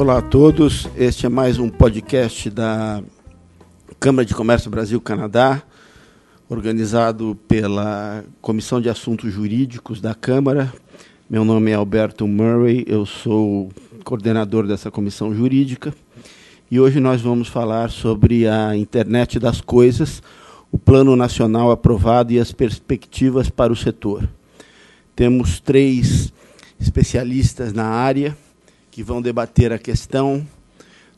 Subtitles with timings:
[0.00, 3.02] Olá a todos, este é mais um podcast da
[4.00, 5.62] Câmara de Comércio Brasil-Canadá,
[6.48, 10.72] organizado pela Comissão de Assuntos Jurídicos da Câmara.
[11.28, 13.68] Meu nome é Alberto Murray, eu sou
[14.02, 15.92] coordenador dessa comissão jurídica
[16.70, 20.22] e hoje nós vamos falar sobre a internet das coisas,
[20.72, 24.26] o Plano Nacional aprovado e as perspectivas para o setor.
[25.14, 26.32] Temos três
[26.80, 28.34] especialistas na área
[28.90, 30.46] que vão debater a questão.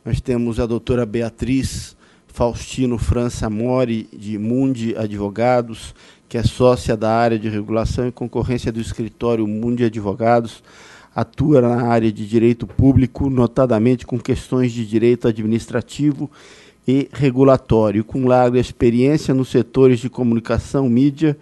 [0.05, 5.95] Nós temos a doutora Beatriz Faustino França Mori, de Mundi Advogados,
[6.29, 10.62] que é sócia da área de regulação e concorrência do escritório Mundi Advogados,
[11.15, 16.31] atua na área de direito público, notadamente com questões de direito administrativo
[16.89, 21.37] e regulatório, com larga experiência nos setores de comunicação, mídia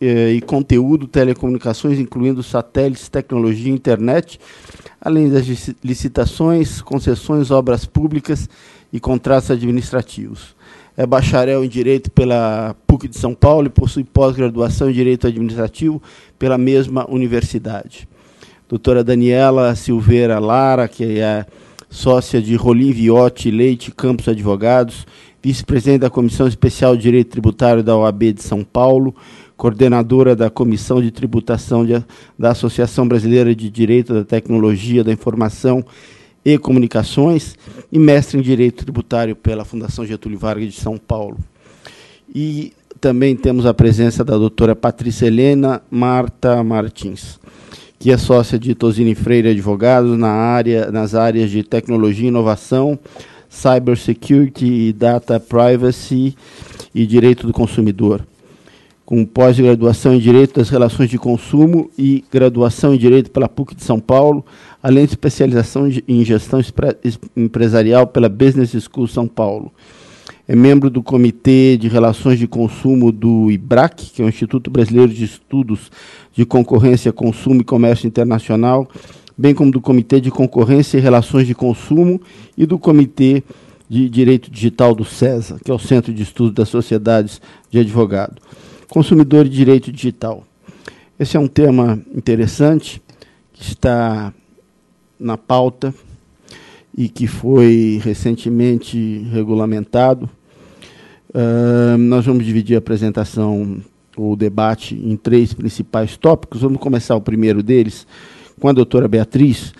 [0.00, 4.38] eh, e conteúdo, telecomunicações, incluindo satélites, tecnologia e internet,
[5.04, 5.46] além das
[5.84, 8.48] licitações, concessões, obras públicas
[8.90, 10.56] e contratos administrativos.
[10.96, 16.00] É bacharel em Direito pela PUC de São Paulo e possui pós-graduação em Direito Administrativo
[16.38, 18.08] pela mesma universidade.
[18.66, 21.44] Doutora Daniela Silveira Lara, que é
[21.90, 25.06] sócia de Rolim Viotti Leite Campos Advogados,
[25.42, 29.14] vice-presidente da Comissão Especial de Direito Tributário da OAB de São Paulo,
[29.56, 32.02] coordenadora da Comissão de Tributação de,
[32.38, 35.84] da Associação Brasileira de Direito da Tecnologia da Informação
[36.44, 37.56] e Comunicações
[37.90, 41.38] e mestre em Direito Tributário pela Fundação Getúlio Vargas de São Paulo.
[42.34, 47.38] E também temos a presença da doutora Patrícia Helena Marta Martins,
[47.98, 52.98] que é sócia de Tosini Freire Advogados na área, nas áreas de tecnologia e inovação,
[53.48, 56.34] cybersecurity e data privacy
[56.94, 58.24] e direito do consumidor
[59.04, 63.84] com pós-graduação em Direito das Relações de Consumo e graduação em Direito pela PUC de
[63.84, 64.44] São Paulo,
[64.82, 66.60] além de especialização em Gestão
[67.36, 69.70] Empresarial pela Business School São Paulo.
[70.48, 75.12] É membro do Comitê de Relações de Consumo do IBRAC, que é o Instituto Brasileiro
[75.12, 75.90] de Estudos
[76.32, 78.88] de Concorrência, Consumo e Comércio Internacional,
[79.36, 82.20] bem como do Comitê de Concorrência e Relações de Consumo
[82.56, 83.42] e do Comitê
[83.88, 87.40] de Direito Digital do CESA, que é o Centro de Estudos das Sociedades
[87.70, 88.40] de Advogado
[88.94, 90.44] consumidor de direito digital.
[91.18, 93.02] Esse é um tema interessante
[93.52, 94.32] que está
[95.18, 95.92] na pauta
[96.96, 100.30] e que foi recentemente regulamentado.
[101.30, 103.82] Uh, nós vamos dividir a apresentação,
[104.16, 106.60] o debate, em três principais tópicos.
[106.60, 108.06] Vamos começar o primeiro deles
[108.60, 109.72] com a doutora Beatriz,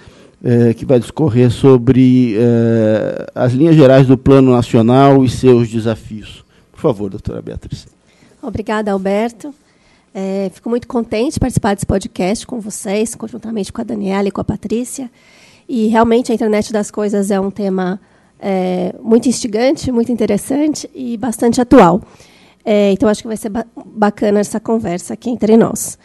[0.43, 6.45] uh, que vai discorrer sobre uh, as linhas gerais do Plano Nacional e seus desafios.
[6.73, 7.94] Por favor, doutora Beatriz.
[8.47, 9.55] Obrigada, Alberto.
[10.15, 14.31] É, fico muito contente de participar desse podcast com vocês, conjuntamente com a Daniela e
[14.31, 15.11] com a Patrícia.
[15.69, 18.01] E realmente a internet das coisas é um tema
[18.39, 22.03] é, muito instigante, muito interessante e bastante atual.
[22.65, 25.99] É, então acho que vai ser ba bacana essa conversa aqui entre nós.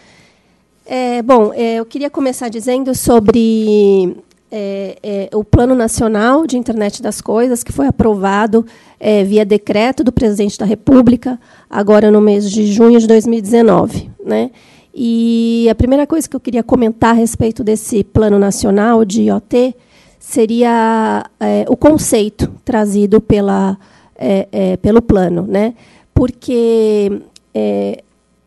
[0.86, 4.18] É, bom, é, eu queria começar dizendo sobre
[4.52, 8.66] é, é, o Plano Nacional de Internet das Coisas, que foi aprovado
[9.00, 11.40] é, via decreto do presidente da República,
[11.70, 14.10] agora no mês de junho de 2019.
[14.26, 14.52] Né?
[14.94, 19.76] E a primeira coisa que eu queria comentar a respeito desse Plano Nacional de IoT
[20.20, 23.78] seria é, o conceito trazido pela,
[24.16, 25.46] é, é, pelo plano.
[25.48, 25.74] Né?
[26.14, 27.22] Porque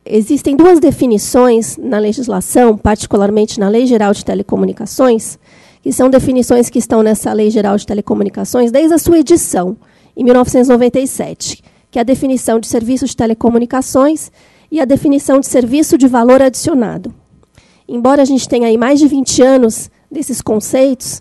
[0.04, 5.38] existem duas definições na legislação, particularmente na Lei Geral de Telecomunicações,
[5.82, 9.76] que são definições que estão nessa Lei Geral de Telecomunicações desde a sua edição,
[10.16, 14.30] em 1997, que é a definição de serviço de telecomunicações
[14.70, 17.12] e a definição de serviço de valor adicionado.
[17.88, 21.20] Embora a gente tenha aí mais de 20 anos desses conceitos,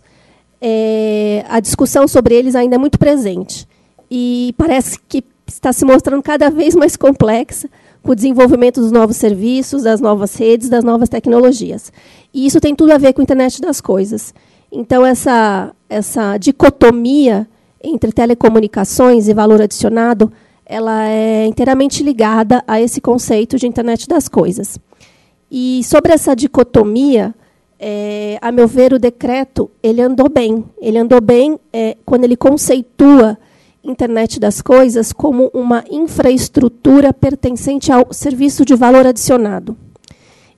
[0.62, 3.68] é, a discussão sobre eles ainda é muito presente.
[4.10, 7.68] E parece que está se mostrando cada vez mais complexa
[8.04, 11.92] com o desenvolvimento dos novos serviços, das novas redes, das novas tecnologias.
[12.34, 14.34] E isso tem tudo a ver com a internet das coisas.
[14.72, 17.48] Então, essa, essa dicotomia
[17.84, 20.32] entre telecomunicações e valor adicionado,
[20.66, 24.80] ela é inteiramente ligada a esse conceito de internet das coisas.
[25.50, 27.36] E sobre essa dicotomia,
[27.78, 30.64] é, a meu ver, o decreto ele andou bem.
[30.80, 33.38] Ele andou bem é, quando ele conceitua
[33.84, 39.76] internet das coisas como uma infraestrutura pertencente ao serviço de valor adicionado.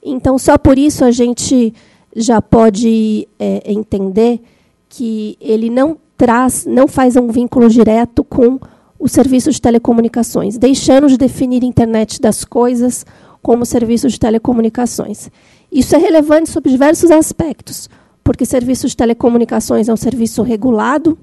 [0.04, 1.74] Então, só por isso a gente
[2.15, 4.42] já pode é, entender
[4.89, 8.60] que ele não traz, não faz um vínculo direto com
[9.00, 13.06] o serviço de telecomunicações, deixando de definir internet das coisas
[13.42, 15.30] como serviço de telecomunicações.
[15.71, 17.89] Isso é relevante sob diversos aspectos.
[18.24, 21.18] porque serviço de telecomunicações é um serviço regulado,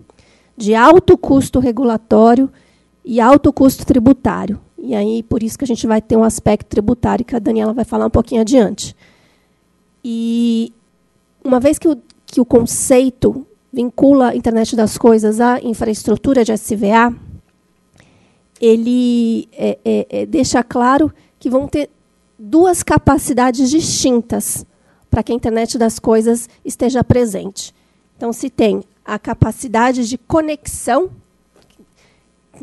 [0.54, 2.50] de alto custo regulatório
[3.02, 4.60] e alto custo tributário.
[4.76, 7.72] E aí, por isso que a gente vai ter um aspecto tributário que a Daniela
[7.72, 8.94] vai falar um pouquinho adiante.
[10.04, 10.74] E
[11.44, 11.96] uma vez que o,
[12.26, 17.14] que o conceito vincula a internet das coisas à infraestrutura de SVA,
[18.60, 21.88] ele é, é, é, deixa claro que vão ter
[22.38, 24.66] duas capacidades distintas
[25.10, 27.74] para que a internet das coisas esteja presente.
[28.16, 31.10] Então, se tem a capacidade de conexão,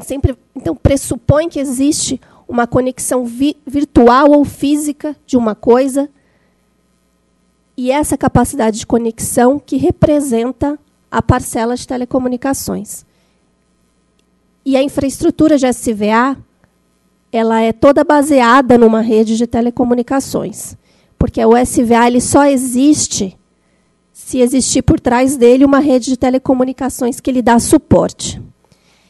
[0.01, 6.09] sempre, então pressupõe que existe uma conexão vi virtual ou física de uma coisa,
[7.77, 10.77] e essa capacidade de conexão que representa
[11.09, 13.05] a parcela de telecomunicações.
[14.65, 16.35] E a infraestrutura de SVA,
[17.31, 20.75] ela é toda baseada numa rede de telecomunicações
[21.17, 23.37] porque o SVA ele só existe
[24.13, 28.41] se existir por trás dele uma rede de telecomunicações que lhe dá suporte.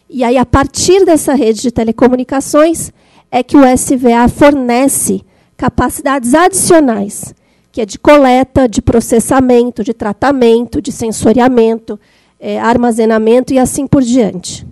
[0.10, 2.94] E aí, a partir dessa rede de telecomunicações,
[3.30, 5.22] é que o SVA fornece
[5.58, 7.34] capacidades adicionais,
[7.78, 12.00] que é de coleta, de processamento, de tratamento, de sensoriamento,
[12.40, 14.66] é, armazenamento e assim por diante.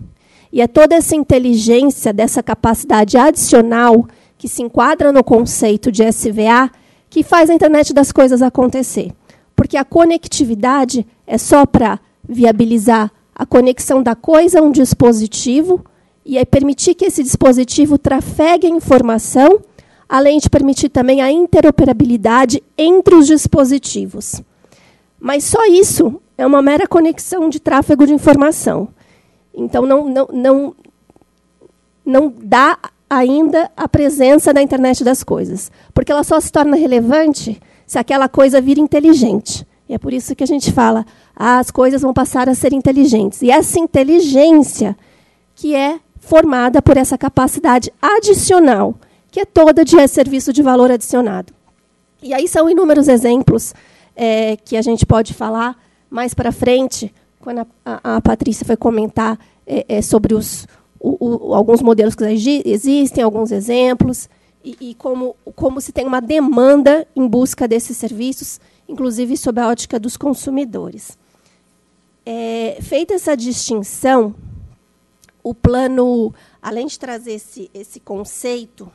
[0.51, 4.07] E é toda essa inteligência dessa capacidade adicional
[4.39, 6.71] que se enquadra no conceito de SVA
[7.07, 9.11] que faz a internet das coisas acontecer.
[9.55, 15.85] Porque a conectividade é só para viabilizar a conexão da coisa a um dispositivo
[16.25, 19.59] e aí permitir que esse dispositivo trafegue a informação,
[20.07, 24.41] além de permitir também a interoperabilidade entre os dispositivos.
[25.19, 28.89] Mas só isso é uma mera conexão de tráfego de informação.
[29.53, 30.75] Então, não, não, não,
[32.05, 32.77] não dá
[33.09, 38.27] ainda a presença da internet das coisas, porque ela só se torna relevante se aquela
[38.27, 39.65] coisa vira inteligente.
[39.87, 41.05] E é por isso que a gente fala,
[41.35, 43.41] ah, as coisas vão passar a ser inteligentes.
[43.41, 44.97] E essa inteligência
[45.53, 48.95] que é formada por essa capacidade adicional,
[49.35, 51.53] que é toda de serviço de valor adicionado.
[52.23, 53.75] E aí são inúmeros exemplos
[54.15, 55.77] é, que a gente pode falar
[56.09, 59.37] mais para frente, quando a, a, a Patrícia foi comentar
[59.67, 60.65] é, é, sobre os,
[60.97, 62.23] o, o, alguns modelos que
[62.63, 64.29] existem, alguns exemplos,
[64.63, 69.67] e, e, como, como se tem uma demanda em busca desses serviços, inclusive sob a
[69.67, 71.17] ótica dos consumidores.
[72.25, 74.33] É, feita essa distinção,
[75.43, 78.89] o plano, além de trazer esse, esse conceito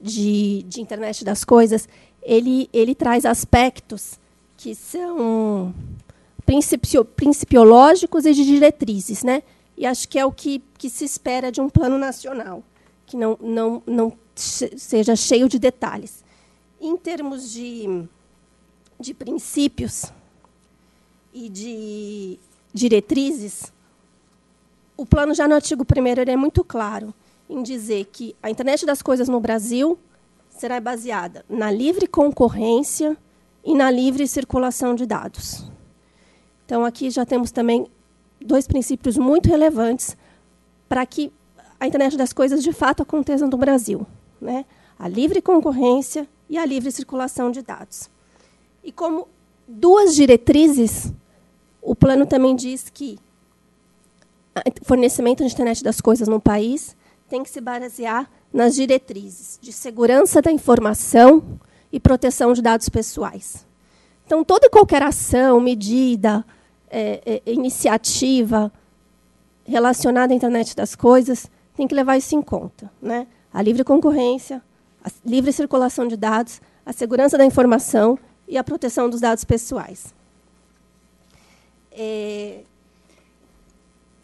[0.00, 1.88] de, de internet das coisas,
[2.22, 4.18] ele, ele traz aspectos
[4.56, 5.74] que são
[7.16, 9.42] principiológicos e de diretrizes, né?
[9.76, 12.62] E acho que é o que, que se espera de um plano nacional,
[13.04, 16.24] que não, não, não seja cheio de detalhes.
[16.80, 18.04] Em termos de,
[18.98, 20.04] de princípios
[21.34, 22.38] e de
[22.72, 23.72] diretrizes,
[24.96, 27.12] o plano já no artigo 1 é muito claro
[27.48, 29.98] em dizer que a internet das coisas no Brasil
[30.50, 33.16] será baseada na livre concorrência
[33.64, 35.70] e na livre circulação de dados.
[36.64, 37.86] Então, aqui já temos também
[38.40, 40.16] dois princípios muito relevantes
[40.88, 41.32] para que
[41.78, 44.06] a internet das coisas de fato aconteça no Brasil,
[44.40, 44.64] né?
[44.98, 48.08] A livre concorrência e a livre circulação de dados.
[48.82, 49.28] E como
[49.68, 51.12] duas diretrizes,
[51.82, 53.18] o plano também diz que
[54.82, 56.96] fornecimento de internet das coisas no país
[57.28, 61.58] tem que se basear nas diretrizes de segurança da informação
[61.92, 63.66] e proteção de dados pessoais.
[64.24, 66.44] Então, toda e qualquer ação, medida,
[66.90, 68.72] é, é, iniciativa
[69.64, 72.90] relacionada à internet das coisas tem que levar isso em conta.
[73.00, 73.26] Né?
[73.52, 74.62] A livre concorrência,
[75.04, 78.18] a livre circulação de dados, a segurança da informação
[78.48, 80.14] e a proteção dos dados pessoais.
[81.92, 82.60] É,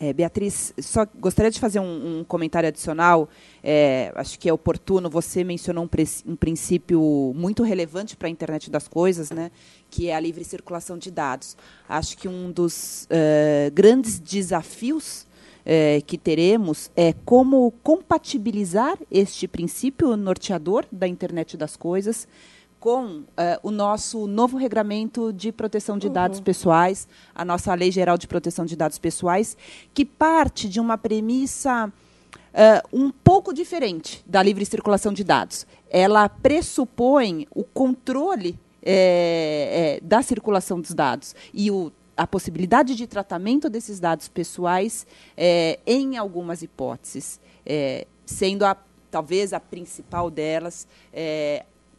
[0.03, 3.29] é, Beatriz, só gostaria de fazer um, um comentário adicional.
[3.63, 5.09] É, acho que é oportuno.
[5.09, 9.53] Você mencionou um, um princípio muito relevante para a internet das coisas, né,
[9.89, 11.57] que é a livre circulação de dados.
[11.89, 15.25] Acho que um dos uh, grandes desafios
[15.61, 22.27] uh, que teremos é como compatibilizar este princípio norteador da internet das coisas
[22.83, 23.25] com uh,
[23.63, 26.13] o nosso novo regramento de proteção de uhum.
[26.13, 29.57] dados pessoais, a nossa Lei Geral de Proteção de Dados Pessoais,
[29.95, 35.65] que parte de uma premissa uh, um pouco diferente da livre circulação de dados.
[35.89, 43.07] Ela pressupõe o controle é, é, da circulação dos dados e o, a possibilidade de
[43.07, 47.41] tratamento desses dados pessoais é, em algumas hipóteses,
[48.27, 48.77] sendo a,
[49.09, 50.89] talvez a principal delas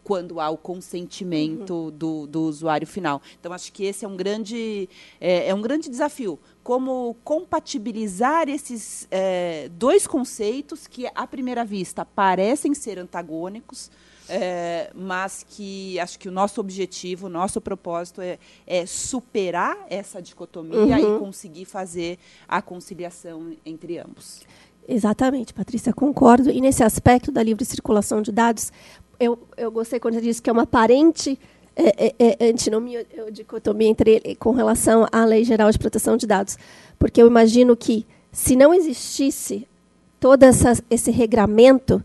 [0.03, 1.91] quando há o consentimento uhum.
[1.91, 3.21] do, do, usuário final.
[3.39, 6.39] Então, acho que esse é um grande, é, é um grande desafio.
[6.61, 13.89] Como compatibilizar esses é, dois conceitos que, à primeira vista, parecem ser antagônicos,
[14.29, 20.21] é, mas que acho que o nosso objetivo, o nosso propósito é, é superar essa
[20.21, 21.17] dicotomia uhum.
[21.17, 22.17] e conseguir fazer
[22.47, 24.41] a conciliação entre ambos.
[24.87, 26.49] Exatamente, Patrícia, concordo.
[26.49, 28.71] E nesse aspecto da livre circulação de dados,
[29.23, 31.39] eu, eu gostei quando você disse que é uma aparente
[31.75, 36.27] é, é, é, antinomia, dicotomia entre ele, com relação à Lei Geral de Proteção de
[36.27, 36.57] Dados.
[36.99, 39.67] Porque eu imagino que, se não existisse
[40.19, 42.03] todo essa, esse regramento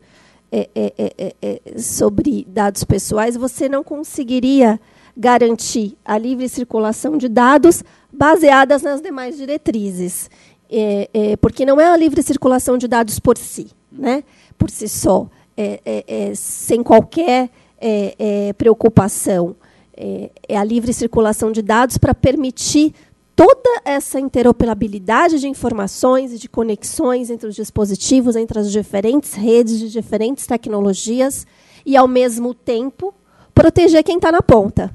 [0.51, 4.81] é, é, é, sobre dados pessoais, você não conseguiria
[5.15, 10.31] garantir a livre circulação de dados baseadas nas demais diretrizes.
[11.41, 14.25] porque não é a livre circulação de dados por si, né?
[14.57, 15.29] por si só
[15.61, 17.51] é, é, é, sem qualquer
[17.81, 19.57] é, é, preocupação.
[19.97, 22.95] É, a livre circulação de dados para permitir
[23.35, 29.81] toda essa interoperabilidade de informações e de conexões entre os dispositivos, entre as diferentes redes
[29.81, 31.45] de diferentes tecnologias,
[31.85, 33.13] e, ao mesmo tempo,
[33.53, 34.95] proteger quem está na ponta,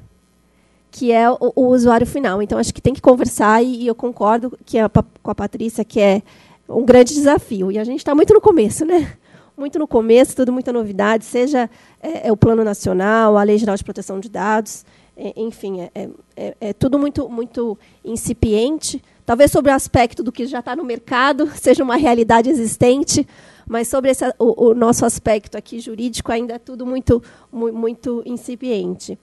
[0.90, 2.40] que é o, o, usuário final.
[2.40, 5.84] Então, acho que tem que conversar, e, e eu concordo que a, com a Patrícia
[5.84, 6.22] que é
[6.66, 7.70] um grande desafio.
[7.70, 9.14] E a gente está muito no começo, né?
[9.56, 11.70] Muito no começo, tudo muita novidade, seja
[12.02, 14.84] é, é, o Plano Nacional, a Lei Geral de Proteção de Dados,
[15.16, 19.02] é, enfim, é, é, é, é, tudo muito, muito incipiente.
[19.24, 23.26] Talvez sobre o aspecto do que já está no mercado seja uma realidade existente,
[23.66, 29.18] mas sobre esse, o, o, nosso aspecto aqui jurídico ainda é tudo muito, muito, incipiente.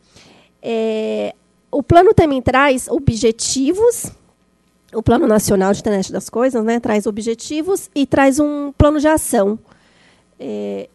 [1.69, 4.11] o plano também traz objetivos
[4.93, 9.07] o Plano Nacional de Internet das Coisas né, traz objetivos e traz um plano de
[9.07, 9.57] ação
[10.41, 10.89] é,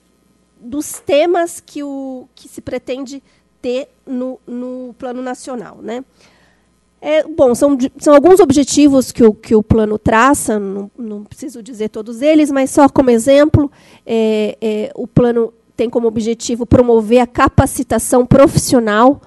[0.61, 3.23] dos temas que, o, que se pretende
[3.63, 5.79] ter no, no plano nacional.
[5.81, 6.05] Né?
[7.01, 11.63] É, bom, são, são alguns objetivos que o, que o plano traça, não, não preciso
[11.63, 13.71] dizer todos eles, mas só como exemplo,
[14.05, 19.21] é, é, o plano tem como objetivo promover a capacitação profissional,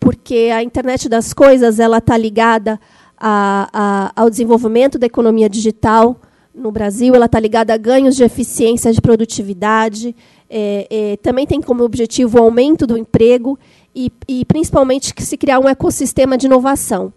[0.00, 2.80] porque a internet das coisas ela está ligada
[3.18, 6.20] a, a, ao desenvolvimento da economia digital,
[6.56, 10.16] no Brasil, ela está ligada a ganhos de eficiência, de produtividade,
[10.48, 13.58] é, é, também tem como objetivo o aumento do emprego
[13.94, 17.12] e, e, principalmente, que se criar um ecossistema de inovação.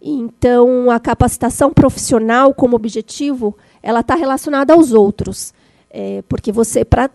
[0.00, 5.52] Então, a capacitação profissional, como objetivo, ela está relacionada aos outros,
[5.90, 7.10] é, porque você, para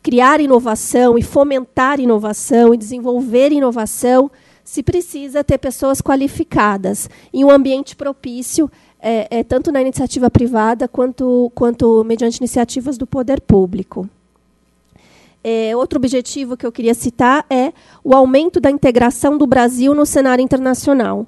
[0.00, 4.30] criar inovação e fomentar inovação e desenvolver inovação,
[4.62, 10.88] se precisa ter pessoas qualificadas em um ambiente propício é, é, tanto na iniciativa privada
[10.88, 14.08] quanto, quanto mediante iniciativas do poder público.
[15.42, 20.04] É, outro objetivo que eu queria citar é o aumento da integração do Brasil no
[20.04, 21.26] cenário internacional.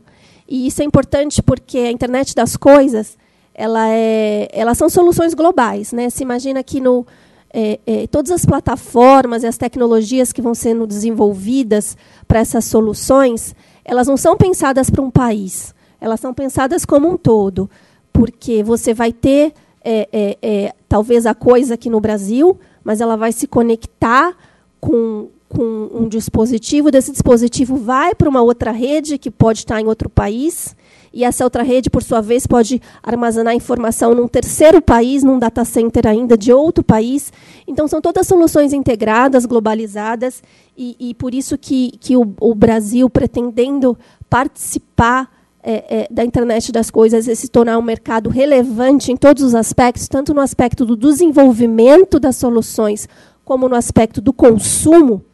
[0.49, 3.17] E isso é importante porque a internet das coisas
[3.55, 5.93] ela é, elas são soluções globais.
[5.93, 6.11] Né?
[6.11, 7.07] Se imagina que no,
[7.53, 11.97] é, é, todas as plataformas e as tecnologias que vão sendo desenvolvidas
[12.27, 17.17] para essas soluções, elas não são pensadas para um país elas são pensadas como um
[17.17, 17.69] todo,
[18.13, 19.53] porque você vai ter
[19.85, 24.35] é, é, é, talvez a coisa aqui no Brasil, mas ela vai se conectar
[24.81, 29.87] com, com um dispositivo, desse dispositivo vai para uma outra rede que pode estar em
[29.87, 30.75] outro país,
[31.13, 35.65] e essa outra rede, por sua vez, pode armazenar informação num terceiro país, num data
[35.65, 37.33] center ainda de outro país.
[37.67, 40.41] Então, são todas soluções integradas, globalizadas,
[40.79, 45.29] e, e por isso que, que o, o Brasil, pretendendo participar
[45.63, 50.09] é, é, da internet das coisas se tornar um mercado relevante em todos os aspectos,
[50.09, 53.09] tanto no aspecto do desenvolvimento das soluções,
[53.45, 55.25] como no aspecto do consumo,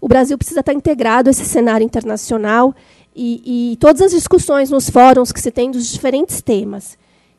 [0.00, 2.74] o Brasil precisa estar integrado a esse cenário internacional
[3.14, 6.96] e, e todas as discussões nos fóruns que se tem dos diferentes temas.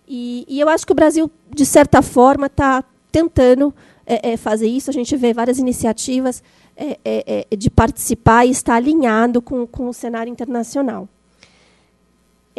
[0.08, 3.74] E, e eu acho que o Brasil, de certa forma, está tentando
[4.06, 4.90] é, é, fazer isso.
[4.90, 6.42] A gente vê várias iniciativas
[6.76, 11.08] é, é, de participar e estar alinhado com, com o cenário internacional.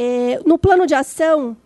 [0.01, 1.57] É, no plano de ação,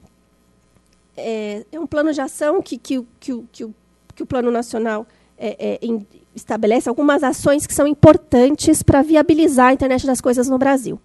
[1.15, 3.75] é, é, um plano de ação que, que, que, que, o,
[4.15, 9.67] que o Plano Nacional é, é, em, estabelece algumas ações que são importantes para viabilizar
[9.67, 10.99] a internet das coisas no Brasil.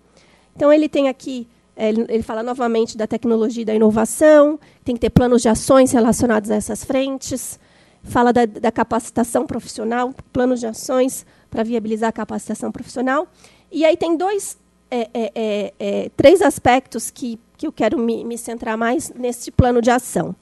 [0.56, 4.96] Então, ele tem aqui, é, ele, ele fala novamente da tecnologia e da inovação, tem
[4.96, 7.60] que ter planos de ações relacionados a essas frentes,
[8.04, 13.28] fala da, da capacitação profissional, planos de ações para viabilizar a capacitação profissional.
[13.70, 14.58] E aí tem dois
[14.90, 19.52] é, é, é, é, três aspectos que, que eu quero me, me centrar mais nesse
[19.52, 20.36] plano de ação,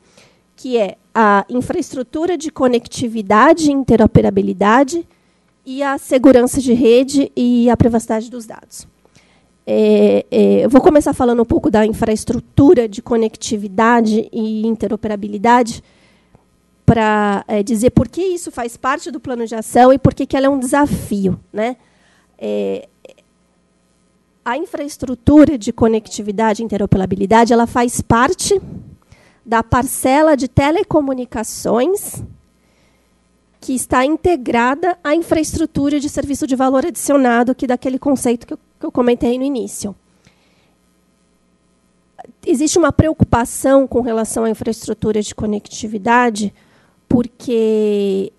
[0.56, 5.08] que é a infraestrutura de conectividade e interoperabilidade,
[5.66, 8.88] e a segurança de rede e a privacidade dos dados.
[9.66, 15.84] É, é, eu vou começar falando um pouco da infraestrutura de conectividade e interoperabilidade
[16.86, 20.38] para dizer por que isso faz parte do plano de ação e por que, que
[20.38, 21.40] ela é um desafio.
[21.52, 21.78] Né?
[22.38, 22.88] É,
[24.46, 28.62] a infraestrutura de conectividade e interoperabilidade ela faz parte
[29.44, 32.24] da parcela de telecomunicações
[33.60, 38.60] que está integrada à infraestrutura de serviço de valor adicionado, que daquele conceito que eu,
[38.80, 39.96] que eu comentei no início.
[42.46, 46.54] Existe uma preocupação com relação à infraestrutura de conectividade,
[47.10, 48.32] porque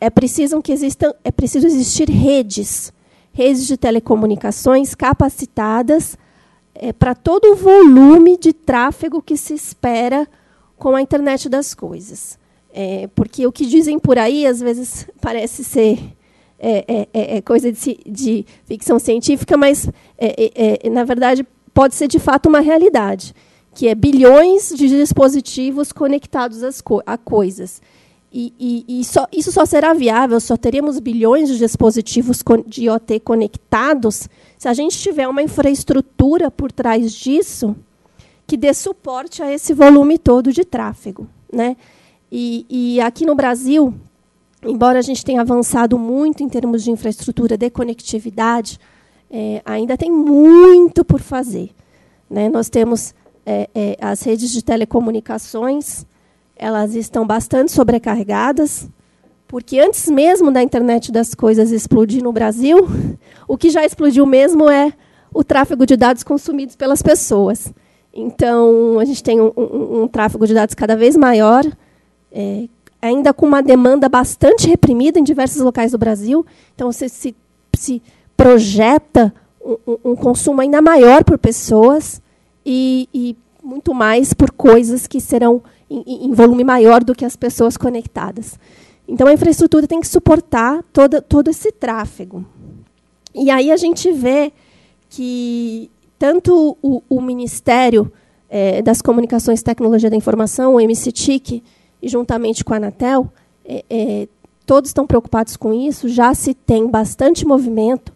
[0.00, 2.93] é preciso que existam, é preciso existir redes,
[3.34, 6.16] redes de telecomunicações capacitadas
[6.74, 10.26] é, para todo o volume de tráfego que se espera
[10.78, 12.38] com a internet das coisas.
[12.72, 15.98] É, porque o que dizem por aí, às vezes, parece ser
[16.58, 22.08] é, é, é, é coisa de, de, ficção científica, mas, é, na verdade, pode ser
[22.08, 23.34] de fato uma realidade,
[23.74, 27.82] que é bilhões de dispositivos conectados co a coisas.
[28.36, 33.20] E, e, e só, isso só será viável, só teremos bilhões de dispositivos de IoT
[33.20, 37.76] conectados se a gente tiver uma infraestrutura por trás disso
[38.44, 41.28] que dê suporte a esse volume todo de tráfego.
[41.52, 41.76] Né?
[42.30, 43.94] E, e aqui no Brasil,
[44.64, 48.80] embora a gente tenha avançado muito em termos de infraestrutura de conectividade,
[49.30, 51.70] é, ainda tem muito por fazer.
[52.28, 52.48] Né?
[52.48, 53.14] Nós temos
[53.46, 56.04] é, é, as redes de telecomunicações,
[56.56, 58.88] elas estão bastante sobrecarregadas,
[59.46, 62.78] porque antes mesmo da internet das coisas explodir no Brasil,
[63.46, 64.92] o que já explodiu mesmo é
[65.32, 67.72] o tráfego de dados consumidos pelas pessoas.
[68.12, 71.64] Então, a gente tem um, um, um tráfego de dados cada vez maior,
[72.30, 72.68] é,
[73.02, 76.46] ainda com uma demanda bastante reprimida em diversos locais do Brasil.
[76.74, 77.34] Então, você se,
[77.76, 78.00] se
[78.36, 79.34] projeta
[79.64, 82.22] um, um, consumo ainda maior por pessoas
[82.64, 85.62] e, e, muito mais por coisas que serão
[85.94, 88.58] em, em, volume maior do que as pessoas conectadas.
[89.06, 92.44] Então, a infraestrutura tem que suportar todo, todo esse tráfego.
[93.34, 94.52] E aí a gente vê
[95.10, 98.10] que tanto o, o Ministério
[98.48, 101.62] é, das Comunicações e Tecnologia da Informação, o MCTIC,
[102.00, 103.30] e juntamente com a Anatel,
[103.64, 104.28] é, é,
[104.66, 106.08] todos estão preocupados com isso.
[106.08, 108.12] Já se tem bastante movimento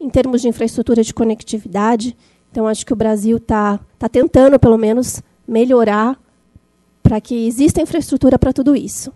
[0.00, 2.16] em termos de infraestrutura de conectividade.
[2.50, 6.18] Então, acho que o Brasil está tá tentando, pelo menos, melhorar
[7.12, 9.12] para que exista infraestrutura para tudo isso.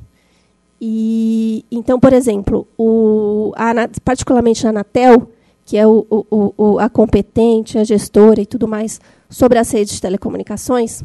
[0.79, 3.73] E então, por exemplo, o, a,
[4.05, 5.31] particularmente a Anatel,
[5.65, 10.03] que é o, o, a competente, a gestora e tudo mais sobre as redes de
[10.03, 11.03] telecomunicações,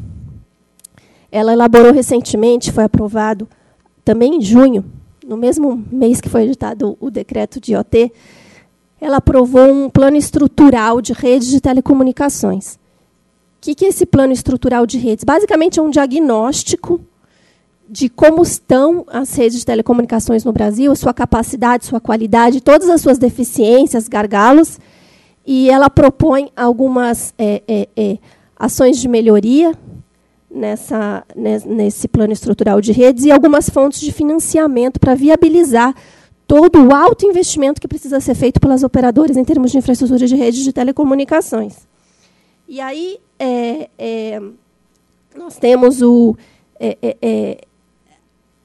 [1.30, 3.48] ela elaborou recentemente, foi aprovado
[4.04, 4.84] também em junho,
[5.26, 8.12] no mesmo mês que foi editado o decreto de IoT,
[9.00, 12.78] ela aprovou um plano estrutural de redes de telecomunicações.
[13.62, 15.22] Que, que é esse plano estrutural de redes?
[15.22, 17.00] Basicamente é um diagnóstico
[17.88, 23.00] de como estão as redes de telecomunicações no Brasil, sua capacidade, sua qualidade, todas as
[23.00, 24.80] suas deficiências, gargalos,
[25.46, 28.18] e ela propõe algumas é, é, é,
[28.56, 29.72] ações de melhoria
[30.50, 31.24] nessa,
[31.64, 35.94] nesse plano estrutural de redes e algumas fontes de financiamento para viabilizar
[36.48, 40.34] todo o alto investimento que precisa ser feito pelas operadoras em termos de infraestrutura de
[40.34, 41.91] redes de telecomunicações.
[42.72, 44.40] E aí é, é,
[45.36, 46.34] nós temos o,
[46.80, 47.60] é, é, é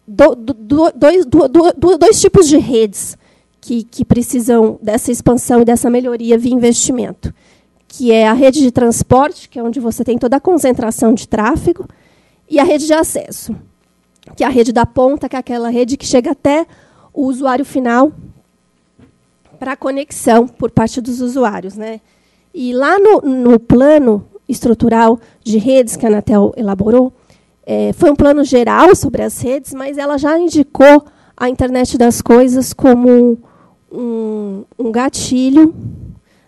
[0.07, 0.53] do, do,
[0.95, 3.17] dois, do, dois tipos de redes
[3.59, 7.33] que, que precisam dessa expansão e dessa melhoria via investimento
[7.85, 11.27] que é a rede de transporte, que é onde você tem toda a concentração de
[11.27, 11.85] tráfego,
[12.49, 13.53] e a rede de acesso,
[14.37, 16.65] que é a rede da ponta, que é aquela rede que chega até
[17.13, 18.13] o usuário final
[19.59, 21.75] para conexão por parte dos usuários.
[21.75, 21.99] Né?
[22.59, 27.13] E lá no, no plano estrutural de redes que a Anatel elaborou,
[27.63, 31.05] é, foi um plano geral sobre as redes, mas ela já indicou
[31.37, 33.37] a internet das coisas como
[33.91, 35.71] um, um gatilho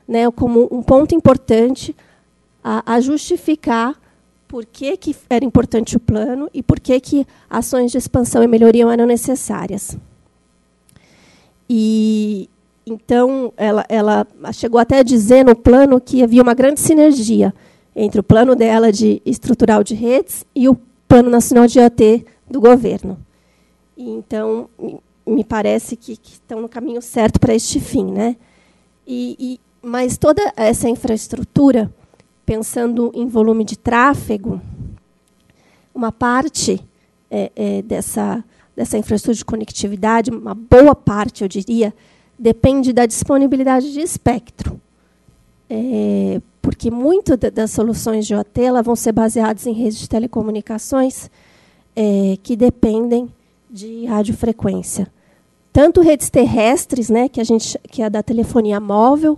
[0.08, 1.96] né, como um ponto importante
[2.64, 3.94] a, a justificar
[4.48, 8.48] por que, que, era importante o plano e por que, que ações de expansão e
[8.48, 9.96] melhoria eram necessárias.
[11.70, 12.50] E
[12.90, 17.54] então ela, ela chegou até a dizer no plano que havia uma grande sinergia
[17.96, 20.76] entre o plano dela de estrutural de redes e o
[21.08, 23.18] plano nacional de IoT do governo.
[23.98, 24.70] Então
[25.26, 28.36] me parece que, que, estão no caminho certo para este fim, né?
[29.06, 31.94] E, e, mas toda essa infraestrutura,
[32.46, 34.62] pensando em volume de tráfego,
[35.94, 36.84] uma parte
[37.30, 38.44] é, é, dessa,
[38.76, 41.94] dessa infraestrutura de conectividade, uma boa parte, eu diria,
[42.40, 44.80] depende da disponibilidade de espectro.
[45.70, 51.30] É, porque muito das soluções de OT vão ser baseadas em redes de telecomunicações
[51.96, 53.30] é, que dependem
[53.70, 55.08] de radiofrequência.
[55.72, 59.38] Tanto redes terrestres, né, que, a gente, que é da telefonia móvel,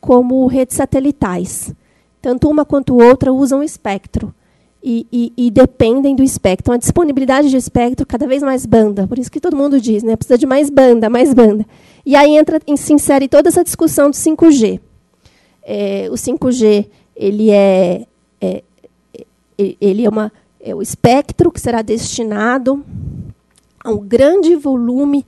[0.00, 1.72] como redes satelitais.
[2.20, 4.34] Tanto uma quanto outra usam espectro.
[4.82, 6.64] E, e, e, dependem do espectro.
[6.64, 9.06] Então, a disponibilidade de espectro cada vez mais banda.
[9.06, 10.14] Por isso que todo mundo diz, né?
[10.14, 11.64] Precisa de mais banda, mais banda.
[12.04, 14.80] E aí entra, se insere toda essa discussão do 5G.
[15.62, 16.86] É, o 5G
[17.16, 18.06] ele é,
[18.40, 18.62] é,
[19.58, 22.84] ele é, uma, é o espectro que será destinado
[23.82, 25.24] a um grande volume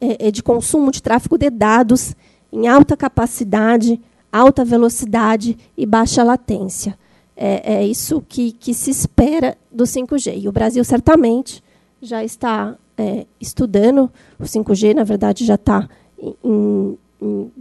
[0.00, 2.14] é, é, de consumo de tráfego de dados
[2.52, 4.00] em alta capacidade,
[4.32, 6.98] alta velocidade e baixa latência.
[7.36, 10.42] É, é isso que, que, se espera do 5G.
[10.42, 11.62] E o Brasil certamente
[12.00, 15.88] já está é, estudando o 5G, na verdade já está
[16.20, 17.52] em, em,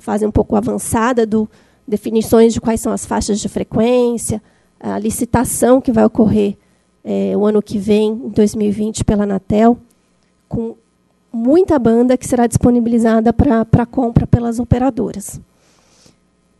[0.00, 1.48] fase um pouco avançada do,
[1.86, 4.42] definições de quais são as faixas de frequência,
[4.80, 6.56] a licitação que vai ocorrer
[7.04, 9.78] é, o ano que vem, em 2020, pela Anatel,
[10.48, 10.74] com
[11.32, 15.40] muita banda que será disponibilizada para compra pelas operadoras.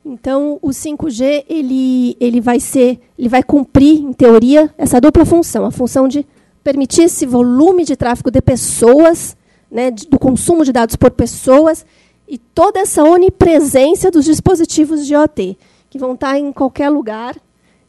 [0.05, 5.64] Então, o 5G ele, ele vai ser, ele vai cumprir, em teoria, essa dupla função,
[5.64, 6.25] a função de
[6.62, 9.37] permitir esse volume de tráfego de pessoas,
[9.71, 11.85] né, do consumo de dados por pessoas,
[12.29, 15.57] e toda essa onipresença dos dispositivos de OT,
[15.89, 17.37] que vão estar em qualquer lugar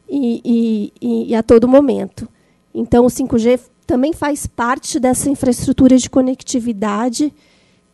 [0.08, 2.28] e, e, e a todo momento.
[2.72, 7.32] Então, o 5G também faz parte dessa infraestrutura de conectividade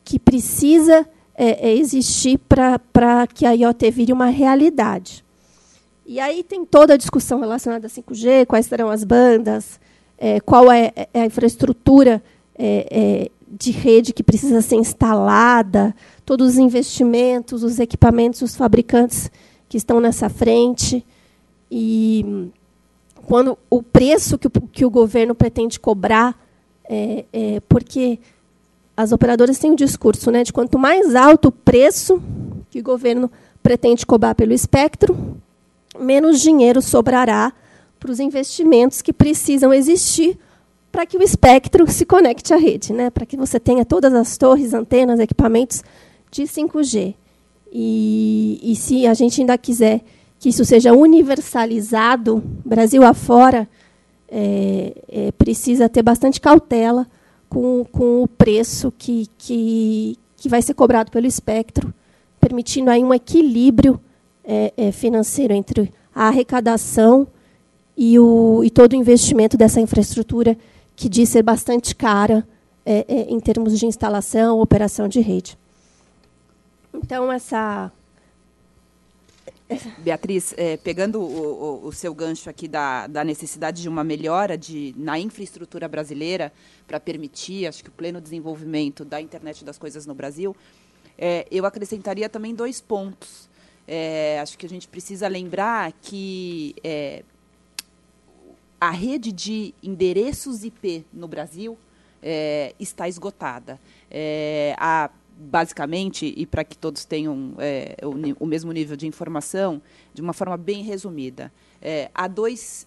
[0.04, 5.24] que precisa é, é, existir para que a IoT vire uma realidade.
[6.06, 9.80] E aí tem toda a discussão relacionada a 5G, quais serão as bandas,
[10.18, 12.22] é, qual é, é a infraestrutura
[12.56, 19.30] é, é, de rede que precisa ser instalada, todos os investimentos, os equipamentos, os fabricantes
[19.68, 21.04] que estão nessa frente.
[21.70, 22.50] E
[23.26, 26.38] quando o preço que o, que o governo pretende cobrar,
[26.88, 28.18] é, é, porque
[28.96, 32.22] as operadoras têm um discurso né, de quanto mais alto o preço
[32.70, 33.30] que o governo
[33.62, 35.36] pretende cobrar pelo espectro,
[35.98, 37.52] menos dinheiro sobrará
[37.98, 40.38] para os investimentos que precisam existir
[40.94, 43.10] para que o espectro se conecte à rede, né?
[43.10, 45.82] para que você tenha todas as torres, antenas, equipamentos
[46.30, 47.16] de 5G.
[47.72, 50.02] E, e se a gente ainda quiser
[50.38, 53.68] que isso seja universalizado, Brasil afora,
[54.28, 57.08] é, é, precisa ter bastante cautela
[57.48, 61.92] com, com o preço que, que, que vai ser cobrado pelo espectro,
[62.38, 64.00] permitindo aí um equilíbrio
[64.44, 67.26] é, é financeiro entre a arrecadação
[67.96, 70.56] e, o, e todo o investimento dessa infraestrutura,
[70.96, 72.46] que diz ser bastante cara
[72.84, 75.58] é, é, em termos de instalação, operação de rede.
[76.92, 77.90] Então, essa.
[79.98, 84.58] Beatriz, é, pegando o, o, o, seu gancho aqui da, da necessidade de uma melhora
[84.58, 86.52] de, na infraestrutura brasileira
[86.86, 90.54] para permitir, acho que o pleno desenvolvimento da internet das coisas no Brasil,
[91.16, 93.48] é, eu acrescentaria também dois pontos.
[93.88, 97.24] É, acho que a gente precisa lembrar que é,
[98.80, 101.78] a rede de endereços IP no Brasil
[102.22, 103.80] é, está esgotada.
[104.10, 109.82] É, a basicamente, e para que todos tenham é, o, o, mesmo nível de informação,
[110.12, 111.52] de uma forma bem resumida,
[112.14, 112.86] há dois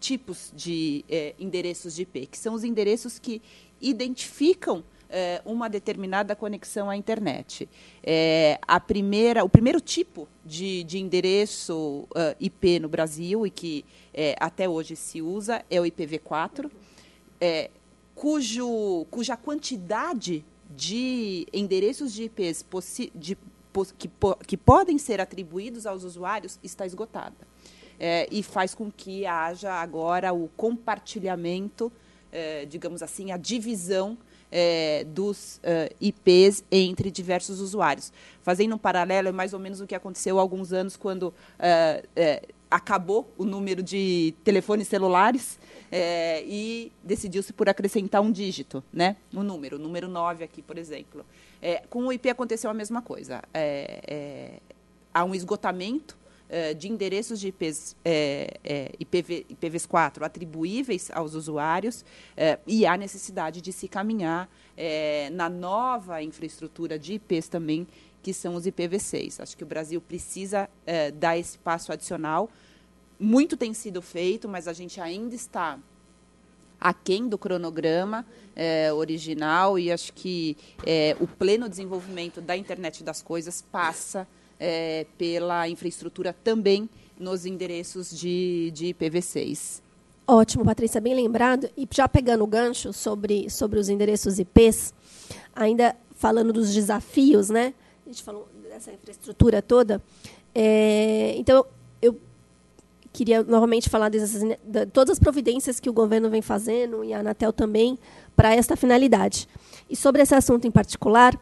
[0.00, 1.04] tipos de
[1.38, 3.42] endereços de IP, que são os endereços que
[3.82, 7.68] identificam é, uma determinada conexão à internet.
[8.02, 13.84] É, a primeira, o primeiro tipo de, de endereço uh, IP no Brasil e que
[14.40, 16.68] até hoje se usa é o IPv4,
[18.16, 22.64] cujo, cuja quantidade de endereços de IPs
[23.14, 23.38] de,
[23.96, 24.10] que,
[24.46, 27.36] que, podem ser atribuídos aos usuários está esgotada.
[28.00, 31.90] É, e faz com que haja agora o compartilhamento,
[32.30, 34.16] é, digamos assim, a divisão
[34.50, 38.12] é, dos uh, IPs entre diversos usuários.
[38.42, 42.52] Fazendo um paralelo, é mais ou menos o que aconteceu há alguns anos, quando uh,
[42.70, 45.58] acabou o número de telefones celulares
[45.90, 49.16] é, e decidiu-se por acrescentar um dígito, né?
[49.32, 51.24] um número, o número 9 aqui, por exemplo.
[51.62, 53.42] É, com o IP aconteceu a mesma coisa.
[53.54, 54.60] É, é
[55.12, 56.16] há um esgotamento
[56.48, 62.04] é, de endereços de IPs, é, IPv, IPv4 atribuíveis aos usuários
[62.66, 64.48] e há necessidade de se caminhar
[65.32, 67.86] na nova infraestrutura de IPs também,
[68.22, 69.40] que são os IPv6.
[69.42, 70.68] Acho que o Brasil precisa
[71.14, 72.48] dar esse passo adicional,
[73.18, 75.78] muito tem sido feito, mas a gente ainda está
[76.80, 80.56] aquém do cronograma é, original e acho que
[80.86, 84.26] é, o pleno desenvolvimento da internet das coisas passa
[84.58, 89.82] é, pela infraestrutura também nos endereços de, de IPv6.
[90.26, 91.70] Ótimo, Patrícia, bem lembrado.
[91.76, 94.92] E já pegando o gancho sobre, sobre os endereços IPs,
[95.54, 97.72] ainda falando dos desafios, né?
[98.04, 100.02] A gente falou dessa infraestrutura toda.
[100.54, 101.64] É, então,
[102.02, 102.20] eu
[103.12, 107.20] queria novamente falar dessas, de todas as providências que o governo vem fazendo e a
[107.20, 107.98] Anatel também
[108.36, 109.48] para esta finalidade.
[109.88, 111.38] E sobre esse assunto em particular,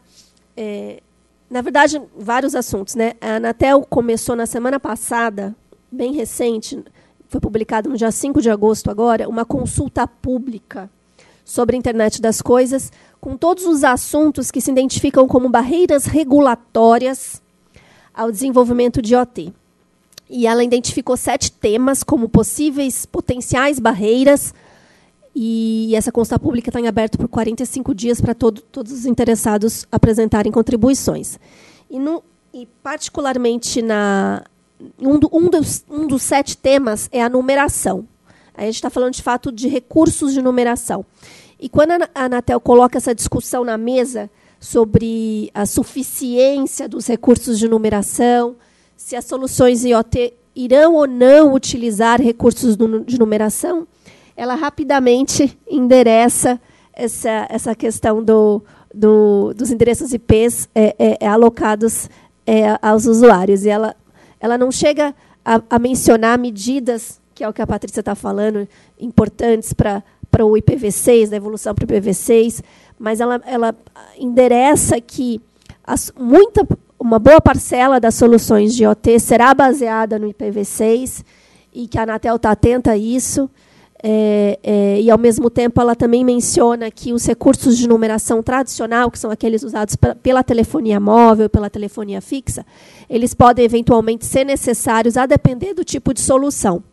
[0.55, 1.01] é,
[1.49, 2.95] na verdade, vários assuntos.
[2.95, 3.13] Né?
[3.21, 5.55] A Anatel começou na semana passada,
[5.91, 6.83] bem recente,
[7.29, 10.89] foi publicado no dia 5 de agosto agora, uma consulta pública
[11.43, 17.41] sobre a internet das coisas, com todos os assuntos que se identificam como barreiras regulatórias
[18.13, 19.53] ao desenvolvimento de OT.
[20.29, 24.53] E ela identificou sete temas como possíveis potenciais barreiras.
[25.39, 29.85] E essa consulta pública está em aberto por 45 dias para todo, todos os interessados
[29.91, 31.37] apresentarem contribuições.
[31.91, 34.43] E, no, e particularmente na,
[34.99, 38.07] um, do, um, dos, um dos sete temas é a numeração.
[38.55, 41.05] a gente está falando de fato de recursos de numeração.
[41.59, 47.67] E quando a Anatel coloca essa discussão na mesa sobre a suficiência dos recursos de
[47.67, 48.55] numeração,
[48.95, 53.87] se as soluções IoT irão ou não utilizar recursos de numeração,
[54.37, 56.61] ela rapidamente endereça
[56.93, 62.07] essa, essa questão do, do, dos endereços IPs é, é, é, alocados
[62.45, 63.65] é, aos usuários.
[63.65, 63.95] E ela,
[64.39, 68.67] ela não chega a, a mencionar medidas, que é o que a Patrícia está falando,
[68.99, 70.03] importantes para
[70.41, 72.63] o IPv6, da evolução para o IPv6,
[72.99, 73.75] mas ela, ela
[74.19, 75.41] endereça que
[75.83, 76.67] as, muita,
[76.99, 81.23] uma boa parcela das soluções de IoT será baseada no IPv6
[81.73, 83.49] e que a Anatel está atenta a isso.
[84.01, 89.09] É, é, e, ao mesmo tempo, ela também menciona que os recursos de numeração tradicional,
[89.09, 92.65] que são aqueles usados pela telefonia móvel, pela telefonia fixa,
[93.09, 96.83] eles podem eventualmente ser necessários a depender do tipo de solução.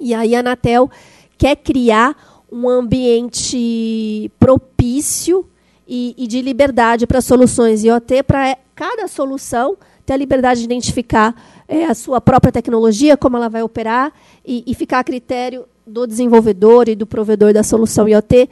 [0.00, 0.88] E aí a Anatel
[1.36, 2.16] quer criar
[2.50, 5.44] um ambiente propício
[5.86, 11.34] e, e de liberdade para soluções IoT, para cada solução ter a liberdade de identificar
[11.66, 14.12] é, a sua própria tecnologia, como ela vai operar,
[14.46, 18.48] e, e, ficar a critério do desenvolvedor e do provedor da solução IoT,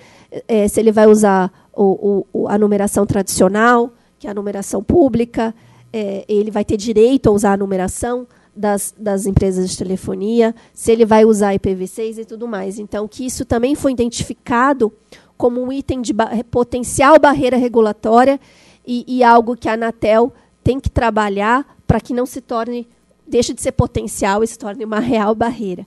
[0.49, 5.55] é, se ele vai usar o, o, a numeração tradicional, que é a numeração pública,
[5.93, 10.91] é, ele vai ter direito a usar a numeração das, das empresas de telefonia, se
[10.91, 12.79] ele vai usar IPv6 e tudo mais.
[12.79, 14.91] Então, que isso também foi identificado
[15.37, 18.41] como um item de ba potencial barreira regulatória
[18.87, 20.33] e, e algo que a Anatel
[20.65, 22.89] tem que trabalhar para que não se torne,
[23.27, 25.87] deixe de ser potencial e se torne uma real barreira.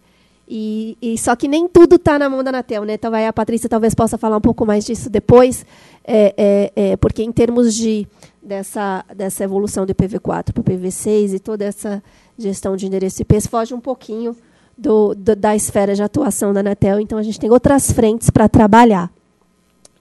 [0.49, 2.93] E, e só que nem tudo está na mão da Anatel, né?
[2.93, 5.63] Então, a Patrícia talvez possa falar um pouco mais disso depois,
[6.03, 8.07] é, é, é, porque em termos de
[8.41, 12.01] dessa, dessa evolução do IPv4 para o IPv6 e toda essa
[12.35, 14.35] gestão de endereço IP foge um pouquinho
[14.75, 18.49] do, do, da esfera de atuação da Anatel, então a gente tem outras frentes para
[18.49, 19.11] trabalhar.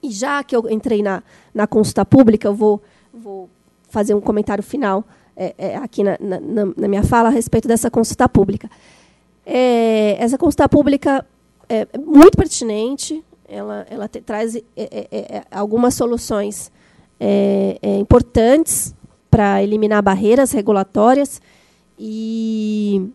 [0.01, 1.21] E já que eu entrei na,
[1.53, 2.81] na consulta pública, eu vou,
[3.13, 3.49] vou
[3.89, 6.39] fazer um comentário final é, é, aqui na, na,
[6.75, 8.69] na, minha fala a respeito dessa consulta pública.
[9.51, 11.25] É, essa consulta pública
[11.67, 16.71] é muito pertinente, ela, ela te, traz é, é, é, algumas soluções
[17.99, 18.95] importantes
[19.29, 21.41] para eliminar barreiras regulatórias.
[21.97, 23.09] E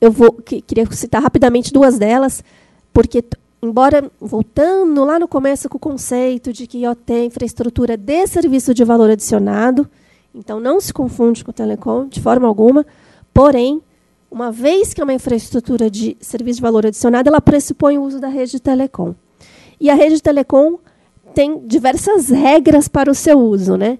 [0.00, 2.42] eu vou que, queria citar rapidamente duas delas,
[2.90, 3.22] porque
[3.62, 8.72] embora voltando lá no começo com o conceito de que IoT é infraestrutura de serviço
[8.72, 9.88] de valor adicionado,
[10.34, 12.84] então não se confunde com o telecom de forma alguma,
[13.32, 13.80] porém,
[14.30, 18.20] uma vez que é uma infraestrutura de serviço de valor adicionado, ela pressupõe o uso
[18.20, 19.14] da rede de telecom.
[19.80, 20.78] E a rede de telecom
[21.34, 23.98] tem diversas regras para o seu uso, né?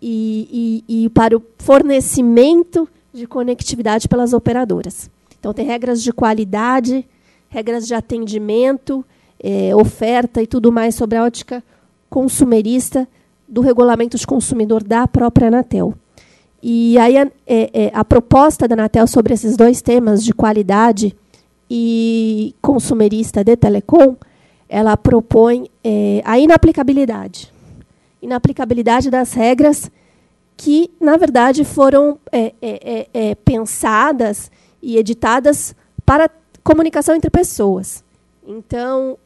[0.00, 5.08] E, e, e para o fornecimento de conectividade pelas operadoras.
[5.38, 7.06] Então, tem regras de qualidade,
[7.48, 9.04] regras de atendimento,
[9.42, 11.62] é, oferta e tudo mais sobre a ótica
[12.10, 13.08] consumerista
[13.48, 15.94] do regulamento de consumidor da própria Anatel.
[16.62, 21.16] E aí a, é, é, a proposta da Anatel sobre esses dois temas de qualidade
[21.68, 24.14] e consumerista de telecom,
[24.68, 27.52] ela propõe é, a inaplicabilidade.
[28.22, 29.90] Inaplicabilidade das regras
[30.56, 35.74] que, na verdade, foram é, é, é, pensadas e editadas
[36.06, 36.30] para
[36.62, 38.04] comunicação entre pessoas.
[38.46, 39.18] Então,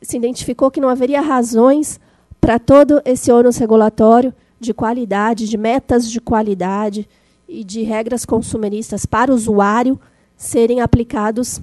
[0.00, 1.98] se identificou que não haveria razões
[2.40, 7.08] para todo esse ônus regulatório de qualidade, de metas de qualidade
[7.48, 10.00] e de regras consumeristas para o usuário
[10.36, 11.60] serem aplicados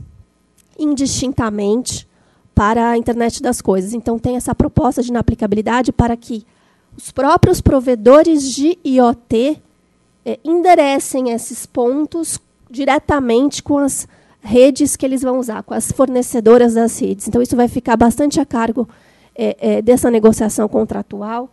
[0.77, 2.07] indistintamente
[2.53, 3.93] para a internet das coisas.
[3.93, 6.45] Então, tem essa proposta de inaplicabilidade para que
[6.97, 9.61] os próprios provedores de IoT
[10.25, 14.07] é, enderecem esses pontos diretamente com as
[14.41, 17.27] redes que eles vão usar, com as fornecedoras das redes.
[17.27, 18.87] Então, isso vai ficar bastante a cargo
[19.35, 21.49] é, é, dessa negociação contratual,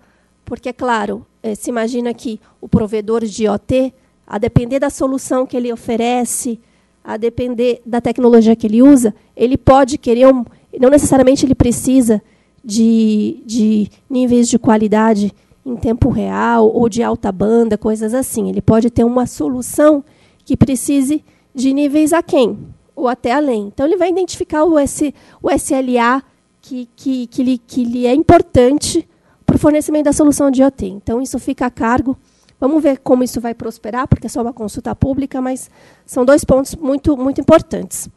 [0.47, 3.93] porque, é claro, é, se imagina que o provedor de IoT,
[4.25, 6.59] a depender da solução que ele oferece,
[7.05, 10.45] a depender da tecnologia que ele usa, ele pode querer, um,
[10.81, 12.23] não necessariamente ele precisa
[12.65, 15.33] de, de níveis de qualidade
[15.65, 18.49] em tempo real ou de alta banda, coisas assim.
[18.49, 20.05] Ele pode ter uma solução
[20.45, 22.57] que precise de níveis aquém
[22.95, 23.67] ou até além.
[23.67, 26.23] Então, ele vai identificar o, S, o SLA
[26.63, 29.09] que, que, que, lhe, que lhe é importante
[29.57, 30.87] o fornecimento da solução de IoT.
[30.87, 32.17] Então, isso fica a cargo
[32.59, 35.71] Vamos ver como isso vai prosperar, porque é só uma consulta pública, mas
[36.07, 38.09] são dois pontos muito, muito importantes.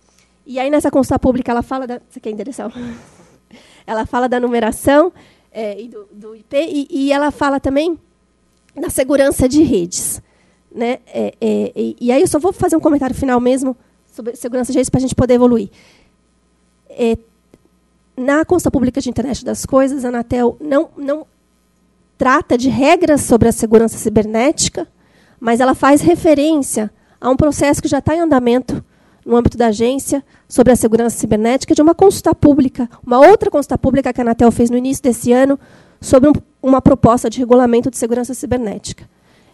[0.45, 2.01] E aí, nessa consulta pública, ela fala da.
[2.09, 2.71] Você quer endereçar?
[3.85, 5.11] Ela fala da numeração
[5.51, 7.99] é, e do, do IP, e, e, ela fala também
[8.79, 10.21] da segurança de redes.
[10.71, 10.99] Né?
[11.07, 13.75] É, é, e, e, aí eu só vou fazer um comentário final mesmo
[14.05, 15.71] sobre segurança de redes para a gente poder evoluir.
[16.87, 17.17] É,
[18.19, 21.25] na consulta pública de internet das coisas, a Anatel não, não
[22.17, 24.87] trata de regras sobre a segurança cibernética,
[25.39, 28.83] mas ela faz referência a um processo que já está em andamento
[29.25, 33.77] no âmbito da agência sobre a segurança cibernética de uma consulta pública, uma outra consulta
[33.77, 35.57] pública que a Anatel fez no início desse ano
[36.01, 39.09] sobre um, uma proposta de regulamento de segurança cibernética.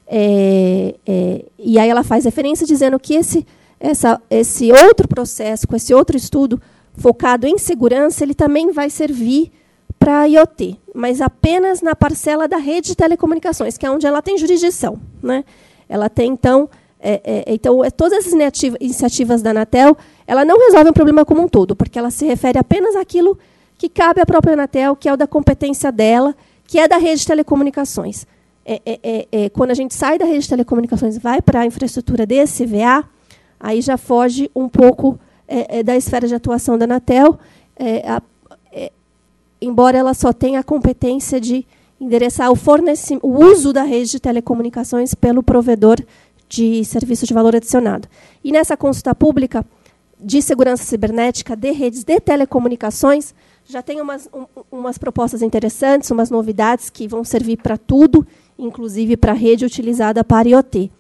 [0.08, 3.46] É, é, e aí ela faz referência dizendo que esse,
[3.80, 6.62] essa, esse outro processo, com esse outro estudo
[6.98, 9.52] focado em segurança, ele também vai servir
[10.00, 14.22] para a IoT, mas apenas na parcela da rede de telecomunicações, que é onde ela
[14.22, 15.00] tem jurisdição.
[15.22, 15.44] Né?
[15.88, 18.34] Ela tem, então, é, é, então é, todas essas
[18.80, 22.58] iniciativas da Anatel, ela não resolve o problema como um todo, porque ela se refere
[22.58, 23.38] apenas àquilo
[23.78, 26.36] que cabe à própria Anatel, que é o da competência dela,
[26.68, 28.26] que é da rede de telecomunicações.
[28.66, 31.62] É, é, é, é quando a gente sai da rede de telecomunicações e vai para
[31.62, 33.04] a infraestrutura desse CVA,
[33.60, 35.20] aí já foge um pouco
[35.84, 37.40] da esfera de atuação da Anatel.
[38.06, 38.22] A,
[39.62, 41.66] embora ela só tenha a competência de
[42.00, 42.58] endereçar o,
[43.22, 45.98] o uso da rede de telecomunicações pelo provedor
[46.48, 48.08] de serviço de valor adicionado.
[48.44, 49.66] E nessa consulta pública
[50.20, 53.34] de segurança cibernética de redes de telecomunicações,
[53.66, 58.26] já tem umas, um, umas propostas interessantes, umas novidades que vão servir para tudo,
[58.58, 60.92] inclusive para a rede utilizada para IoT,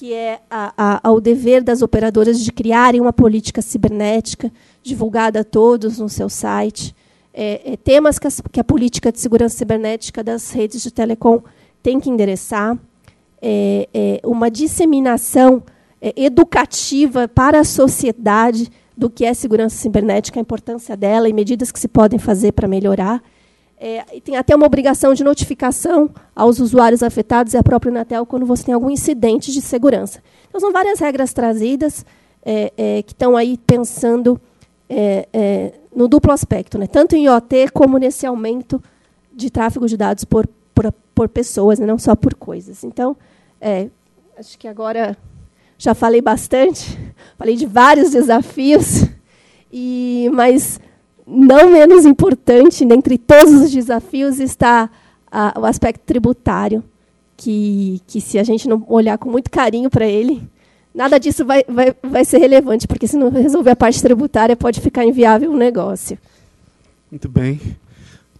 [0.00, 4.50] que é a, a, ao dever das operadoras de criarem uma política cibernética
[4.82, 6.96] divulgada a todos no seu site,
[7.34, 11.42] é, é, temas que, as, que, a política de segurança cibernética das redes de telecom
[11.82, 12.78] tem que endereçar,
[13.42, 15.62] é, é uma disseminação
[16.00, 21.70] é, educativa para a sociedade do que é segurança cibernética, a importância dela e medidas
[21.70, 23.22] que se podem fazer para melhorar.
[23.82, 28.26] É, e tem até uma obrigação de notificação aos usuários afetados e à própria Anatel
[28.26, 30.22] quando você tem algum incidente de segurança.
[30.48, 32.04] Então, são várias regras trazidas
[33.04, 34.40] que estão aí pensando
[34.90, 36.88] é, é, no duplo aspecto, né?
[36.88, 38.82] tanto em IoT como nesse aumento
[39.32, 41.86] de tráfego de dados por, por, por pessoas, né?
[41.86, 42.82] não só por coisas.
[42.82, 43.16] Então,
[43.60, 43.88] é,
[44.36, 45.16] acho que agora
[45.78, 46.98] já falei bastante,
[47.38, 49.06] falei de vários desafios,
[49.72, 50.80] e mas
[51.30, 54.90] não menos importante, dentre todos os desafios, está
[55.30, 56.82] a, o aspecto tributário,
[57.36, 60.42] que, que se a gente não olhar com muito carinho para ele,
[60.94, 64.80] nada disso vai, vai, vai ser relevante, porque se não resolver a parte tributária, pode
[64.80, 66.18] ficar inviável o negócio.
[67.10, 67.60] Muito bem.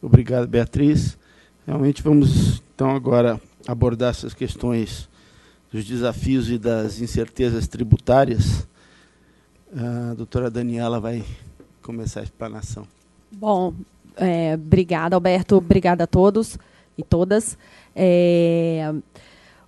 [0.03, 1.17] Obrigado, Beatriz.
[1.67, 5.09] Realmente vamos, então, agora abordar essas questões
[5.73, 8.67] dos desafios e das incertezas tributárias.
[9.75, 11.25] A doutora Daniela vai
[11.91, 12.87] começar a explanação.
[13.33, 13.75] Bom,
[14.17, 15.57] é, obrigada, Alberto.
[15.57, 16.57] Obrigada a todos
[16.97, 17.59] e todas.
[17.95, 18.93] É,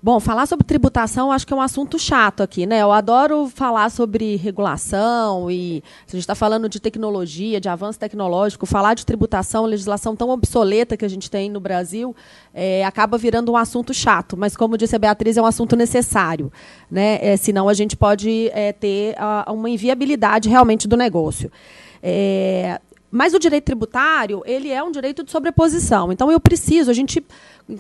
[0.05, 2.83] Bom, falar sobre tributação acho que é um assunto chato aqui, né?
[2.83, 8.01] Eu adoro falar sobre regulação e se a gente está falando de tecnologia, de avanço
[8.01, 12.17] tecnológico, falar de tributação, legislação tão obsoleta que a gente tem no Brasil,
[12.53, 14.37] é, acaba virando um assunto chato.
[14.37, 16.53] Mas, como disse a Beatriz, é um assunto necessário,
[16.91, 17.21] né?
[17.23, 21.49] É, senão a gente pode é, ter a, uma inviabilidade realmente do negócio.
[22.03, 22.81] É,
[23.11, 26.11] mas o direito tributário, ele é um direito de sobreposição.
[26.11, 27.23] Então, eu preciso, a gente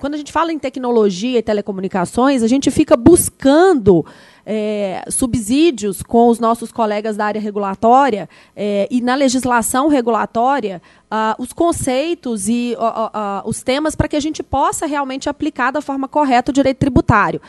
[0.00, 4.04] quando a gente fala em tecnologia e telecomunicações, a gente fica buscando
[4.44, 11.40] é, subsídios com os nossos colegas da área regulatória é, e na legislação regulatória uh,
[11.40, 15.80] os conceitos e uh, uh, os temas para que a gente possa realmente aplicar da
[15.80, 17.40] forma correta o direito tributário.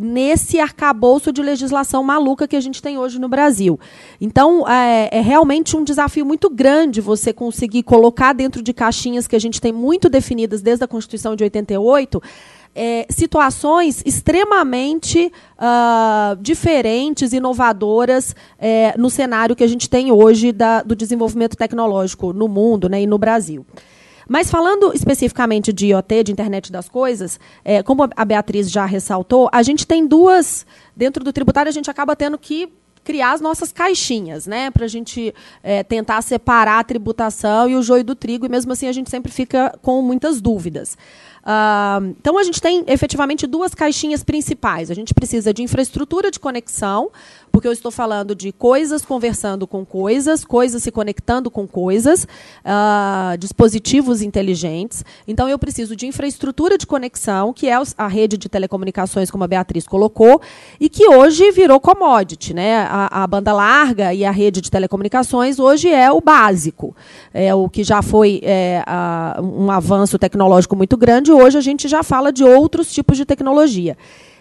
[0.00, 3.78] Nesse arcabouço de legislação maluca que a gente tem hoje no Brasil.
[4.20, 9.36] Então, é, é, realmente um desafio muito grande você conseguir colocar dentro de caixinhas que
[9.36, 12.22] a gente tem muito definidas desde a Constituição de 88
[12.74, 20.82] é, situações extremamente uh, diferentes, inovadoras é, no cenário que a gente tem hoje da,
[20.82, 23.66] do desenvolvimento tecnológico no mundo né, e no Brasil.
[24.30, 29.50] Mas falando especificamente de IoT, de internet das coisas, é, como a Beatriz já ressaltou,
[29.50, 30.64] a gente tem duas.
[30.94, 32.72] Dentro do tributário, a gente acaba tendo que
[33.02, 37.82] criar as nossas caixinhas, né, para a gente é, tentar separar a tributação e o
[37.82, 40.96] joio do trigo, e mesmo assim a gente sempre fica com muitas dúvidas.
[41.40, 44.90] Uh, então, a gente tem efetivamente duas caixinhas principais.
[44.90, 47.10] A gente precisa de infraestrutura de conexão,
[47.50, 53.36] porque eu estou falando de coisas conversando com coisas, coisas se conectando com coisas, uh,
[53.38, 55.04] dispositivos inteligentes.
[55.26, 59.48] Então, eu preciso de infraestrutura de conexão, que é a rede de telecomunicações, como a
[59.48, 60.40] Beatriz colocou,
[60.78, 62.54] e que hoje virou commodity.
[62.54, 62.86] Né?
[62.88, 66.94] A, a banda larga e a rede de telecomunicações hoje é o básico.
[67.32, 71.88] É o que já foi é, a, um avanço tecnológico muito grande, hoje a gente
[71.88, 73.96] já fala de outros tipos de tecnologia.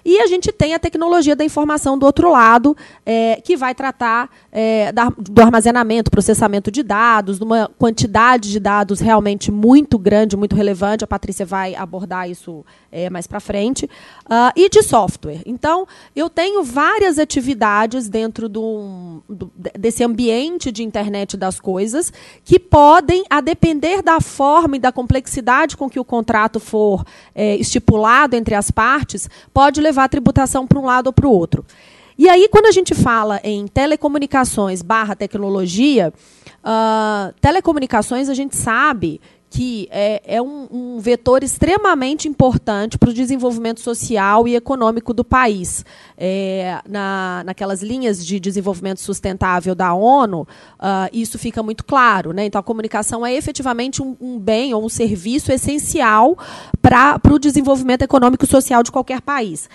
[0.10, 4.28] E a gente tem a tecnologia da informação do outro lado, é, que vai tratar
[4.52, 10.36] é, da, do armazenamento, processamento de dados, de uma quantidade de dados realmente muito grande,
[10.36, 11.04] muito relevante.
[11.04, 13.86] A Patrícia vai abordar isso é, mais para frente.
[14.26, 15.44] Uh, e de software.
[15.46, 22.12] Então, eu tenho várias atividades dentro do, do, desse ambiente de internet das coisas
[22.44, 27.06] que podem, a depender da forma e da complexidade com que o contrato for
[27.36, 31.32] é, estipulado entre as partes, pode levar a tributação para um lado ou para o
[31.32, 31.66] outro.
[32.18, 36.14] E aí, quando a gente fala em telecomunicações barra tecnologia,
[36.62, 43.14] uh, telecomunicações a gente sabe que é, é um, um, vetor extremamente importante para o
[43.14, 45.84] desenvolvimento social e econômico do país.
[46.18, 52.32] É, na, naquelas linhas de desenvolvimento sustentável da ONU, uh, isso fica muito claro.
[52.32, 52.46] Né?
[52.46, 56.38] Então, a comunicação é efetivamente um, um bem ou um serviço essencial
[56.82, 59.68] para o desenvolvimento econômico e social de qualquer país.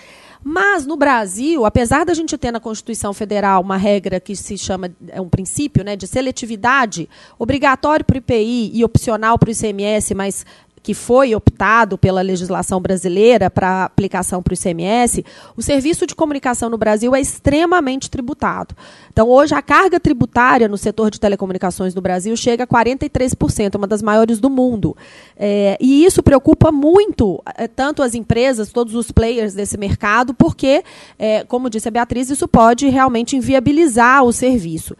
[0.47, 4.91] Mas no Brasil, apesar da gente ter na Constituição Federal uma regra que se chama,
[5.07, 10.13] é um princípio né, de seletividade, obrigatório para o IPI e opcional para o ICMS,
[10.13, 10.45] mas
[10.85, 15.25] que foi optado pela legislação brasileira para aplicação para o ICMS,
[15.57, 18.75] o serviço de comunicação no Brasil é extremamente tributado.
[19.11, 23.87] Então, hoje, a carga tributária no setor de telecomunicações no Brasil chega a 43%, uma
[23.87, 24.95] das maiores do mundo.
[25.35, 30.83] É, e isso preocupa muito é, tanto as empresas, todos os players desse mercado, porque,
[31.17, 34.95] é, como disse a Beatriz, isso pode realmente inviabilizar o serviço.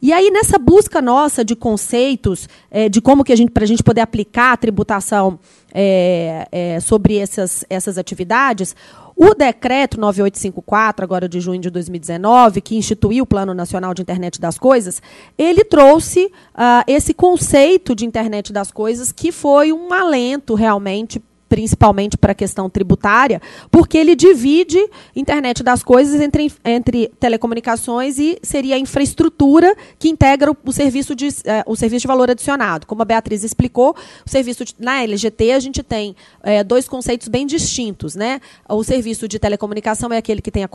[0.00, 3.66] E aí, nessa busca nossa de conceitos, é, de como que a gente, para a
[3.66, 5.38] gente poder aplicar a tributação
[5.74, 8.74] é, é, sobre essas, essas atividades,
[9.20, 14.40] o decreto 9854, agora de junho de 2019, que instituiu o Plano Nacional de Internet
[14.40, 15.02] das Coisas,
[15.36, 22.16] ele trouxe uh, esse conceito de internet das coisas que foi um alento realmente principalmente
[22.16, 23.40] para a questão tributária,
[23.70, 24.78] porque ele divide
[25.16, 31.14] internet das coisas entre, entre telecomunicações e seria a infraestrutura que integra o, o serviço
[31.14, 32.86] de, é, o serviço de valor adicionado.
[32.86, 33.96] Como a Beatriz explicou,
[34.26, 38.14] o serviço de, na LGT a gente tem é, dois conceitos bem distintos.
[38.14, 38.40] Né?
[38.68, 40.68] O serviço de telecomunicação é aquele que tem a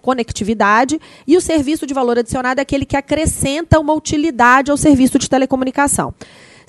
[0.00, 5.18] conectividade e o serviço de valor adicionado é aquele que acrescenta uma utilidade ao serviço
[5.18, 6.14] de telecomunicação.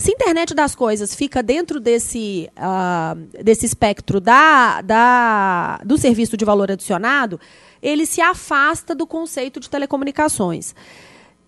[0.02, 6.36] Se a internet das coisas fica dentro desse, uh, desse espectro da, da, do serviço
[6.36, 7.40] de valor adicionado,
[7.80, 10.74] ele se afasta do conceito de telecomunicações.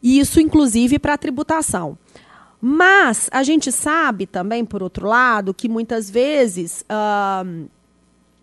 [0.04, 1.97] Isso, inclusive, para a tributação.
[2.62, 6.86] Mas a gente sabe também, por outro lado, que muitas vezes.
[6.86, 7.68] Uh,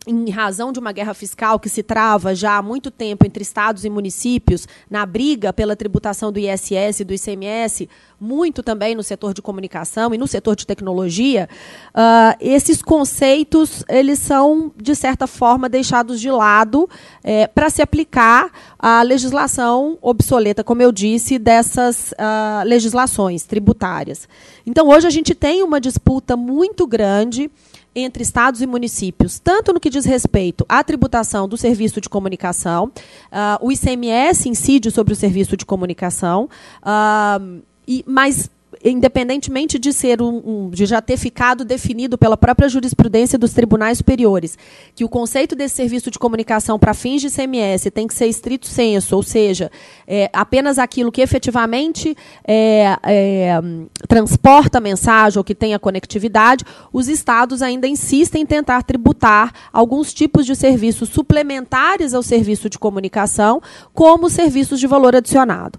[0.07, 3.85] em razão de uma guerra fiscal que se trava já há muito tempo entre estados
[3.85, 7.87] e municípios na briga pela tributação do ISS e do ICMS,
[8.19, 11.49] muito também no setor de comunicação e no setor de tecnologia,
[11.95, 16.89] uh, esses conceitos eles são de certa forma deixados de lado
[17.23, 24.27] é, para se aplicar à legislação obsoleta, como eu disse, dessas uh, legislações tributárias.
[24.67, 27.51] Então hoje a gente tem uma disputa muito grande
[27.95, 32.87] entre estados e municípios, tanto no que diz respeito à tributação do serviço de comunicação,
[32.87, 36.49] uh, o ICMS incide sobre o serviço de comunicação,
[36.83, 38.49] uh, e, mas
[38.85, 43.99] independentemente de ser um, um, de já ter ficado definido pela própria jurisprudência dos tribunais
[43.99, 44.57] superiores,
[44.95, 48.67] que o conceito desse serviço de comunicação para fins de CMS tem que ser estrito
[48.67, 49.71] senso, ou seja,
[50.07, 52.17] é, apenas aquilo que efetivamente
[52.47, 53.61] é, é,
[54.09, 60.13] transporta a mensagem ou que tenha conectividade, os estados ainda insistem em tentar tributar alguns
[60.15, 63.61] tipos de serviços suplementares ao serviço de comunicação,
[63.93, 65.79] como serviços de valor adicionado.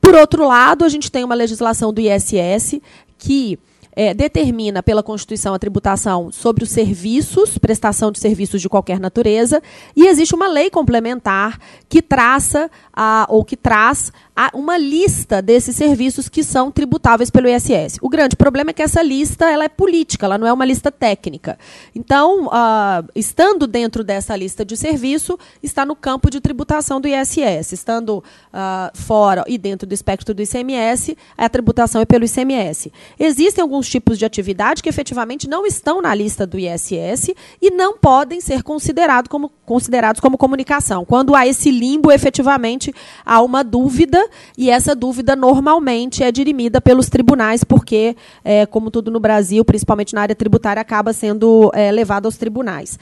[0.00, 2.80] Por outro lado, a gente tem uma legislação do ISS
[3.18, 3.58] que
[3.92, 9.62] é, determina pela Constituição a tributação sobre os serviços, prestação de serviços de qualquer natureza,
[9.96, 14.12] e existe uma lei complementar que traça a, ou que traz
[14.54, 17.98] uma lista desses serviços que são tributáveis pelo ISS.
[18.00, 20.90] O grande problema é que essa lista ela é política, ela não é uma lista
[20.90, 21.58] técnica.
[21.94, 27.72] Então, uh, estando dentro dessa lista de serviço, está no campo de tributação do ISS.
[27.72, 32.92] Estando uh, fora e dentro do espectro do ICMS, a tributação é pelo ICMS.
[33.18, 37.98] Existem alguns tipos de atividade que efetivamente não estão na lista do ISS e não
[37.98, 41.04] podem ser considerado como, considerados como comunicação.
[41.04, 44.19] Quando há esse limbo, efetivamente há uma dúvida
[44.56, 50.14] e essa dúvida normalmente é dirimida pelos tribunais, porque, é, como tudo no Brasil, principalmente
[50.14, 52.98] na área tributária, acaba sendo é, levado aos tribunais.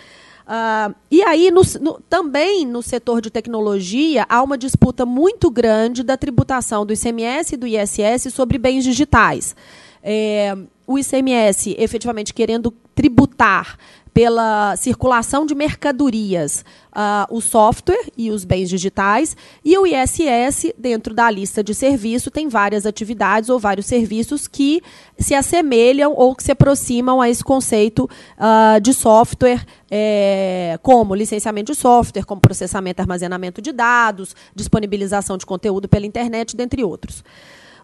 [0.48, 6.02] Uh, e aí, no, no, também no setor de tecnologia, há uma disputa muito grande
[6.02, 9.54] da tributação do ICMS e do ISS sobre bens digitais.
[10.02, 10.56] É,
[10.86, 13.76] o ICMS efetivamente querendo tributar
[14.18, 21.14] pela circulação de mercadorias, uh, o software e os bens digitais, e o ISS, dentro
[21.14, 24.82] da lista de serviço, tem várias atividades ou vários serviços que
[25.16, 31.70] se assemelham ou que se aproximam a esse conceito uh, de software, é, como licenciamento
[31.70, 37.22] de software, como processamento e armazenamento de dados, disponibilização de conteúdo pela internet, dentre outros.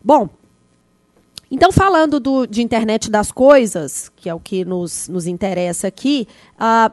[0.02, 0.28] Bom,
[1.54, 6.26] então, falando do, de internet das coisas, que é o que nos, nos interessa aqui,
[6.56, 6.92] uh,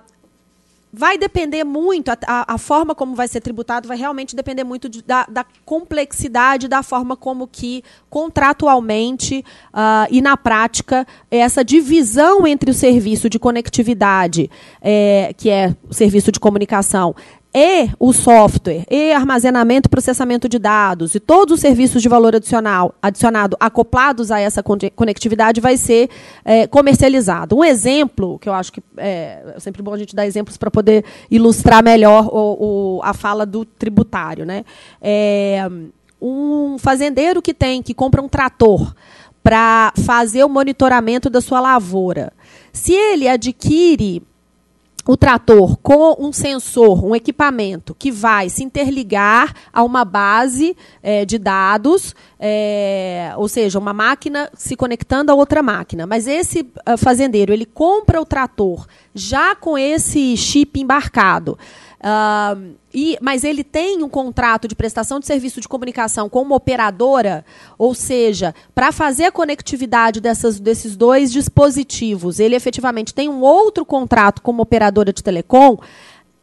[0.94, 5.02] vai depender muito, a, a, forma como vai ser tributado vai realmente depender muito de,
[5.02, 9.44] da, da, complexidade da forma como que contratualmente
[9.74, 14.48] uh, e na prática essa divisão entre o serviço de conectividade,
[14.80, 17.16] é, que é o serviço de comunicação,
[17.54, 22.36] e o software, e armazenamento e processamento de dados, e todos os serviços de valor
[22.36, 24.64] adicional, adicionado acoplados a essa
[24.96, 26.10] conectividade vai ser
[26.46, 27.58] é, comercializado.
[27.58, 30.72] Um exemplo, que eu acho que é, é sempre bom a gente dar exemplos para
[30.72, 34.46] poder ilustrar melhor o, o, a fala do tributário.
[34.46, 34.64] Né?
[35.02, 35.70] É,
[36.22, 38.94] um fazendeiro que tem, que compra um trator
[39.44, 42.32] para fazer o monitoramento da sua lavoura.
[42.72, 44.24] Se ele adquire
[45.08, 51.26] o trator com um sensor, um equipamento que vai se interligar a uma base é,
[51.26, 56.08] de dados, é, ou seja, uma máquina se conectando a outra máquina.
[56.08, 61.56] Mas esse uh, fazendeiro ele compra o trator já com esse chip embarcado.
[62.00, 66.56] Uh, e, mas ele tem um contrato de prestação de serviço de comunicação com uma
[66.56, 67.46] operadora,
[67.78, 73.86] ou seja, para fazer a conectividade dessas, desses dois dispositivos, ele efetivamente tem um outro
[73.86, 75.78] contrato com uma operadora de telecom.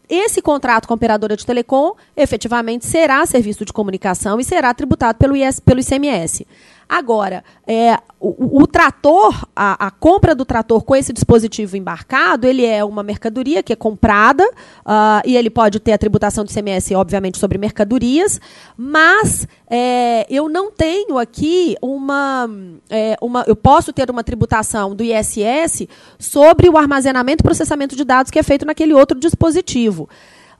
[0.08, 5.18] Esse contrato com a operadora de telecom efetivamente será serviço de comunicação e será tributado
[5.18, 6.46] pelo, IS, pelo ICMS.
[6.88, 12.64] Agora, é, o, o, trator, a, a, compra do trator com esse dispositivo embarcado, ele
[12.64, 16.94] é uma mercadoria que é comprada uh, e ele pode ter a tributação do ICMS,
[16.94, 18.40] obviamente, sobre mercadorias,
[18.74, 22.48] mas é, eu não tenho aqui uma,
[22.88, 23.44] é, uma.
[23.46, 25.86] Eu posso ter uma tributação do ISS
[26.18, 30.08] sobre o armazenamento e processamento de dados que é feito naquele outro dispositivo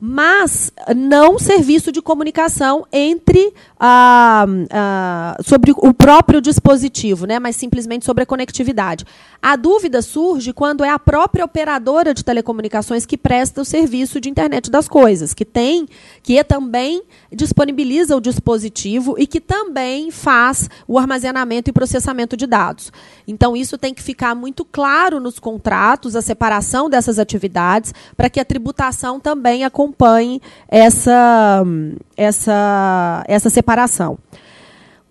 [0.01, 8.05] mas não serviço de comunicação entre ah, ah, sobre o próprio dispositivo, né, mas simplesmente
[8.05, 9.05] sobre a conectividade.
[9.43, 14.29] A dúvida surge quando é a própria operadora de telecomunicações que presta o serviço de
[14.29, 15.87] internet das coisas, que tem,
[16.23, 22.93] que também disponibiliza o dispositivo e que também faz o armazenamento e processamento de dados.
[23.27, 28.41] Então, isso tem que ficar muito claro nos contratos, a separação dessas atividades, para que
[28.41, 29.88] a tributação também acompanhe
[30.69, 31.65] essa,
[32.17, 34.19] essa, essa separação.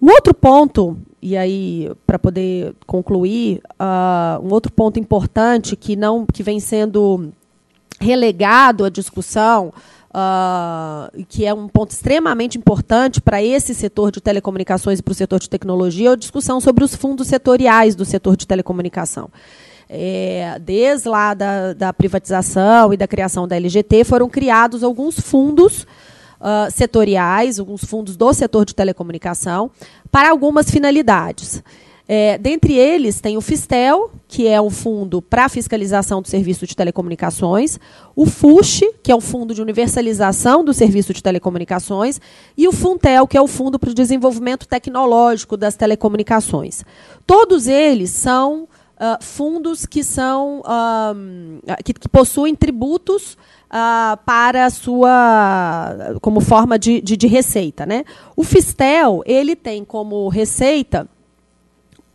[0.02, 6.26] Um outro ponto, e aí para poder concluir, uh, um outro ponto importante que não
[6.26, 7.32] que vem sendo
[8.00, 9.74] relegado à discussão
[10.18, 15.16] uh, que é um ponto extremamente importante para esse setor de telecomunicações e para o
[15.16, 19.30] setor de tecnologia, é a discussão sobre os fundos setoriais do setor de telecomunicação.
[19.90, 25.84] É, desde lá da, da, privatização e da criação da LGT, foram criados alguns fundos
[26.42, 29.72] uh, setoriais, alguns fundos do setor de telecomunicação,
[30.12, 31.64] para algumas finalidades.
[32.10, 36.74] É, dentre eles tem o Fistel, que é um fundo para fiscalização do serviço de
[36.74, 37.78] telecomunicações,
[38.16, 42.22] o FUSH, que é um fundo de universalização do serviço de telecomunicações,
[42.58, 46.86] e o Funtel, que é o fundo para o desenvolvimento tecnológico das telecomunicações.
[47.26, 56.18] Todos eles são uh, fundos que são uh, que, que, possuem tributos uh, para sua
[56.22, 58.04] como forma de, de, de receita, né?
[58.36, 61.08] O Fistel ele tem como receita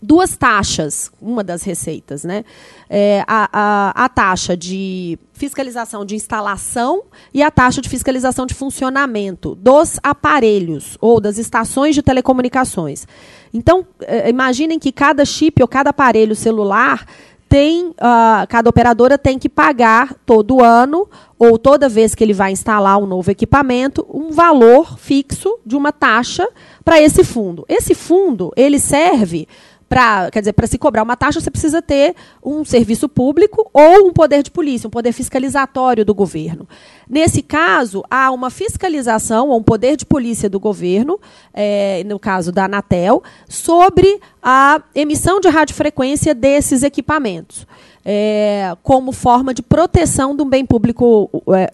[0.03, 2.45] duas taxas, uma das receitas, né?
[2.91, 8.53] É, a, a, a, taxa de fiscalização de instalação e a taxa de fiscalização de
[8.53, 13.07] funcionamento dos aparelhos ou das estações de telecomunicações.
[13.55, 17.07] Então, é, imaginem que cada chip ou cada aparelho celular
[17.53, 21.07] tem, uh, cada operadora tem que pagar todo ano
[21.39, 25.93] ou toda vez que ele vai instalar um novo equipamento, um valor fixo de uma
[25.93, 26.49] taxa
[26.83, 27.67] para esse fundo.
[27.69, 29.47] Esse fundo, ele serve
[29.93, 34.07] para, quer dizer, para se cobrar uma taxa, você precisa ter um serviço público ou
[34.07, 36.67] um poder de polícia, um poder fiscalizatório do governo.
[37.07, 41.21] Nesse caso, há uma fiscalização ou um poder de polícia do governo,
[41.53, 47.67] é, no caso da Anatel, sobre a emissão de radiofrequência desses equipamentos.
[48.03, 51.71] É, como forma de proteção de um bem público, é,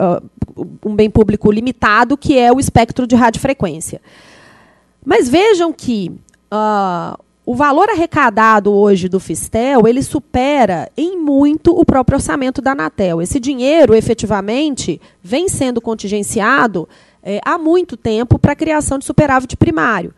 [0.85, 4.03] um bem público limitado, que é o espectro de radiofrequência.
[5.07, 6.11] Mas vejam que
[6.53, 12.73] uh, o valor arrecadado hoje do Fistel, ele supera em muito o próprio orçamento da
[12.73, 13.23] Anatel.
[13.23, 16.87] Esse dinheiro, efetivamente, vem sendo contingenciado
[17.23, 20.13] é, há muito tempo para a criação de superávit primário.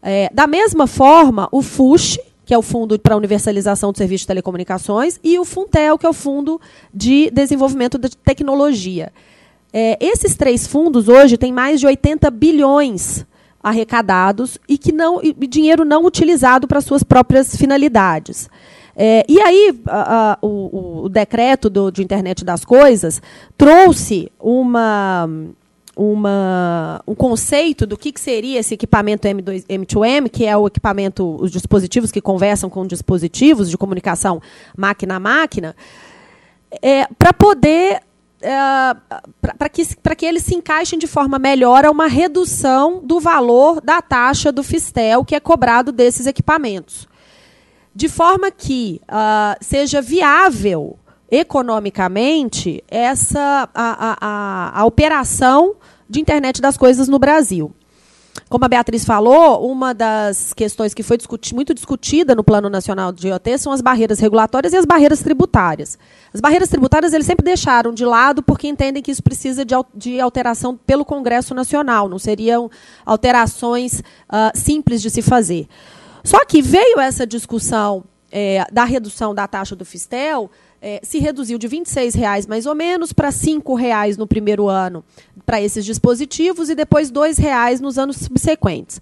[0.00, 4.22] É, da mesma forma, o FUSH, que é o Fundo para a Universalização do Serviço
[4.22, 6.60] de Telecomunicações, e o FUNTEL, que é o Fundo
[6.94, 9.12] de Desenvolvimento de Tecnologia.
[9.72, 13.26] É, esses três fundos hoje têm mais de 80 bilhões
[13.62, 18.48] arrecadados e que não e dinheiro não utilizado para suas próprias finalidades.
[19.00, 23.22] É, e aí a, a, o, o, decreto do, de internet das coisas
[23.56, 25.30] trouxe uma,
[25.96, 31.36] uma, um conceito do que, que seria esse equipamento M2, M2M, que é o equipamento,
[31.40, 34.42] os dispositivos que conversam com dispositivos de comunicação
[34.76, 35.76] máquina a máquina,
[36.82, 38.00] é, para poder
[39.40, 39.84] para que,
[40.16, 44.62] que eles se encaixem de forma melhor a uma redução do valor da taxa do
[44.62, 47.08] Fistel que é cobrado desses equipamentos.
[47.94, 50.98] De forma que uh, seja viável
[51.30, 55.76] economicamente essa a, a, a, a operação
[56.08, 57.72] de internet das coisas no Brasil.
[58.48, 63.12] Como a Beatriz falou, uma das questões que foi discuti muito discutida no Plano Nacional
[63.12, 65.98] de IoT são as barreiras regulatórias e as barreiras tributárias.
[66.32, 70.20] As barreiras tributárias eles sempre deixaram de lado porque entendem que isso precisa de, de
[70.20, 72.70] alteração pelo Congresso Nacional, não seriam
[73.04, 75.68] alterações uh, simples de se fazer.
[76.24, 80.50] Só que veio essa discussão é, da redução da taxa do Fistel,
[80.80, 85.04] é, se reduziu de R$ 26,00 mais ou menos para R$ 5,00 no primeiro ano
[85.44, 89.00] para esses dispositivos e depois R$ 2,00 nos anos subsequentes.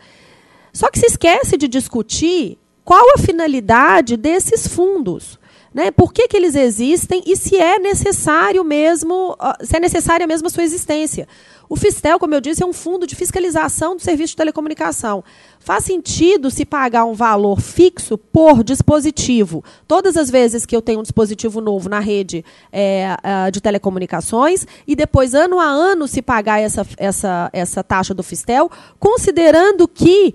[0.73, 5.39] Só que se esquece de discutir qual a finalidade desses fundos.
[5.77, 5.91] Né?
[5.91, 10.51] Por que, que eles existem e se é necessário mesmo, se é necessária mesmo a
[10.51, 11.29] sua existência.
[11.69, 15.23] O Fistel, como eu disse, é um fundo de fiscalização do serviço de telecomunicação.
[15.59, 19.65] Faz sentido se pagar um valor fixo por dispositivo.
[19.87, 23.17] Todas as vezes que eu tenho um dispositivo novo na rede é,
[23.53, 28.71] de telecomunicações e depois, ano a ano, se pagar essa, essa, essa taxa do Fistel,
[28.99, 30.35] considerando que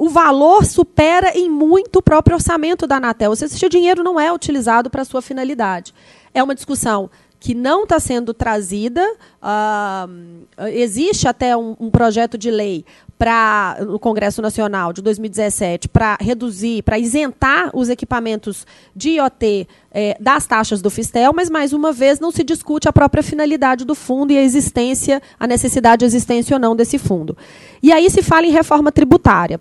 [0.00, 3.28] o valor supera em muito o próprio orçamento da Anatel.
[3.28, 5.92] Ou seja, o dinheiro não é utilizado para a sua finalidade.
[6.32, 9.06] É uma discussão que não está sendo trazida.
[9.42, 12.82] Uh, existe até um, um, projeto de lei
[13.18, 20.16] para no Congresso Nacional de 2017 para reduzir, para isentar os equipamentos de IoT eh,
[20.18, 23.94] das taxas do Fistel, mas mais uma vez não se discute a própria finalidade do
[23.94, 27.36] fundo e a existência, a necessidade de existência ou não desse fundo.
[27.82, 29.60] E aí se fala em reforma tributária,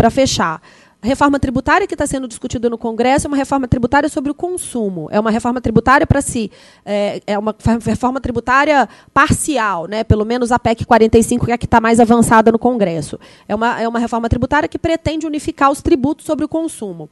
[0.00, 0.62] para fechar.
[1.02, 4.34] A reforma tributária que está sendo discutida no Congresso é uma reforma tributária sobre o
[4.34, 5.08] consumo.
[5.10, 6.50] É uma reforma tributária para si.
[6.86, 10.02] É, é, uma reforma tributária parcial, né?
[10.02, 13.20] pelo menos a PEC 45, que é a que está mais avançada no Congresso.
[13.46, 17.10] É uma, é uma reforma tributária que pretende unificar os tributos sobre o consumo.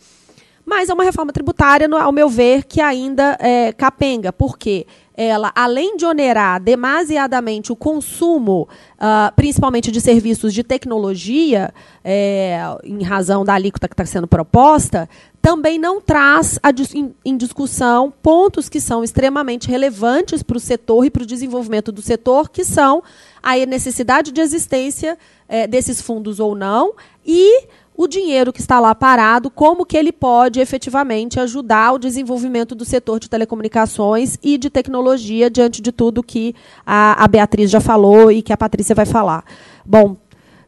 [0.64, 4.32] Mas é uma reforma tributária, ao meu ver, que ainda é capenga.
[4.32, 4.86] Por quê?
[5.18, 13.02] Ela, além de onerar demasiadamente o consumo, uh, principalmente de serviços de tecnologia, é, em
[13.02, 15.08] razão da alíquota que está sendo proposta,
[15.42, 21.04] também não traz a, em, em, discussão pontos que são extremamente relevantes para o setor
[21.04, 23.02] e para o desenvolvimento do setor, que são
[23.42, 26.94] a necessidade de existência é, desses fundos ou não
[27.26, 27.66] e
[27.98, 32.84] o dinheiro que está lá parado, como que ele pode efetivamente ajudar o desenvolvimento do
[32.84, 36.54] setor de telecomunicações e de tecnologia, diante de tudo que
[36.86, 39.44] a, a Beatriz já falou e que a Patrícia vai falar.
[39.84, 40.16] Bom,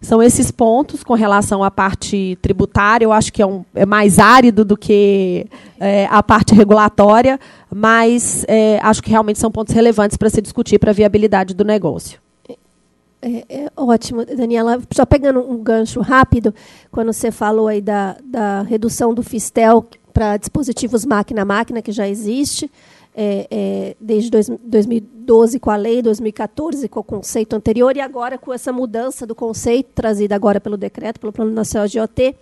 [0.00, 3.04] são esses pontos com relação à parte tributária.
[3.04, 5.46] Eu acho que é, um, é mais árido do que
[5.78, 7.38] é, a parte regulatória,
[7.72, 11.64] mas é, acho que realmente são pontos relevantes para se discutir para a viabilidade do
[11.64, 12.18] negócio.
[13.22, 14.80] É, é, ótimo, Daniela.
[14.92, 16.54] Só pegando um gancho rápido,
[16.90, 22.70] quando você falou aí da, da redução do Fistel para dispositivos máquina-máquina, que já existe,
[23.14, 28.38] é, é, desde dois, 2012 com a lei, 2014 com o conceito anterior, e agora
[28.38, 32.34] com essa mudança do conceito, trazida agora pelo decreto, pelo Plano Nacional de OT.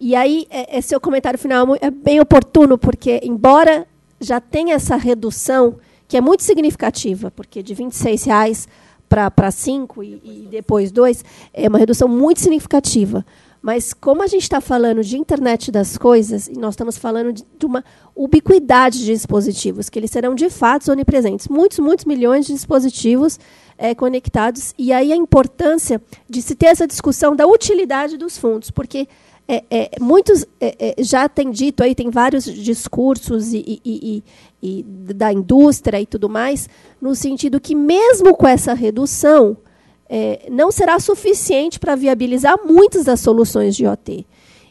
[0.00, 3.86] E aí, é, esse seu comentário final é bem oportuno, porque, embora
[4.20, 5.76] já tenha essa redução,
[6.08, 8.68] que é muito significativa, porque de 26 reais
[9.10, 13.26] para 5 e, e, depois 2, é uma redução muito significativa.
[13.60, 17.44] Mas como a gente está falando de internet das coisas, e nós estamos falando de,
[17.58, 17.84] de, uma
[18.14, 21.48] ubiquidade de dispositivos, que eles serão de fato onipresentes.
[21.48, 23.38] Muitos, muitos milhões de dispositivos
[23.76, 24.72] é, conectados.
[24.78, 29.06] E aí a importância de se ter essa discussão da utilidade dos fundos, porque
[29.52, 34.24] é, é, muitos é, é, já têm dito aí, tem vários discursos e, e, e,
[34.62, 36.68] e, da indústria e tudo mais,
[37.00, 39.56] no sentido que mesmo com essa redução,
[40.08, 44.26] é, não será suficiente para viabilizar muitas das soluções de IoT.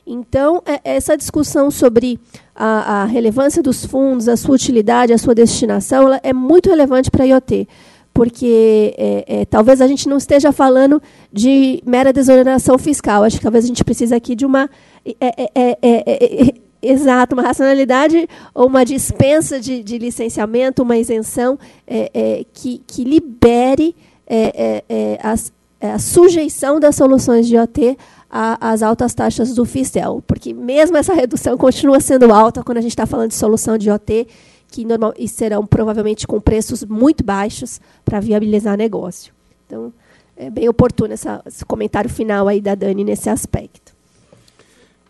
[0.05, 2.19] Então, é, essa discussão sobre
[2.55, 7.23] a, a, relevância dos fundos, a sua utilidade, a sua destinação, é muito relevante para
[7.23, 7.67] a IoT
[8.11, 13.23] porque é, é, talvez a gente não esteja falando de mera desoneração fiscal.
[13.23, 14.69] Acho que talvez a gente precise aqui de uma.
[16.81, 21.57] É, é, é, exato, uma racionalidade ou uma dispensa de, de licenciamento, uma isenção
[22.53, 23.95] que, que libere
[25.21, 25.51] as,
[25.81, 27.97] a sujeição das soluções de OT
[28.29, 30.23] às altas taxas do FISTEL.
[30.27, 33.89] Porque mesmo essa redução continua sendo alta quando a gente está falando de solução de
[33.89, 34.27] OT
[34.71, 39.33] que normal, e serão provavelmente com preços muito baixos para viabilizar negócio.
[39.65, 39.91] Então,
[40.37, 43.93] é bem oportuno essa, esse comentário final aí da Dani nesse aspecto.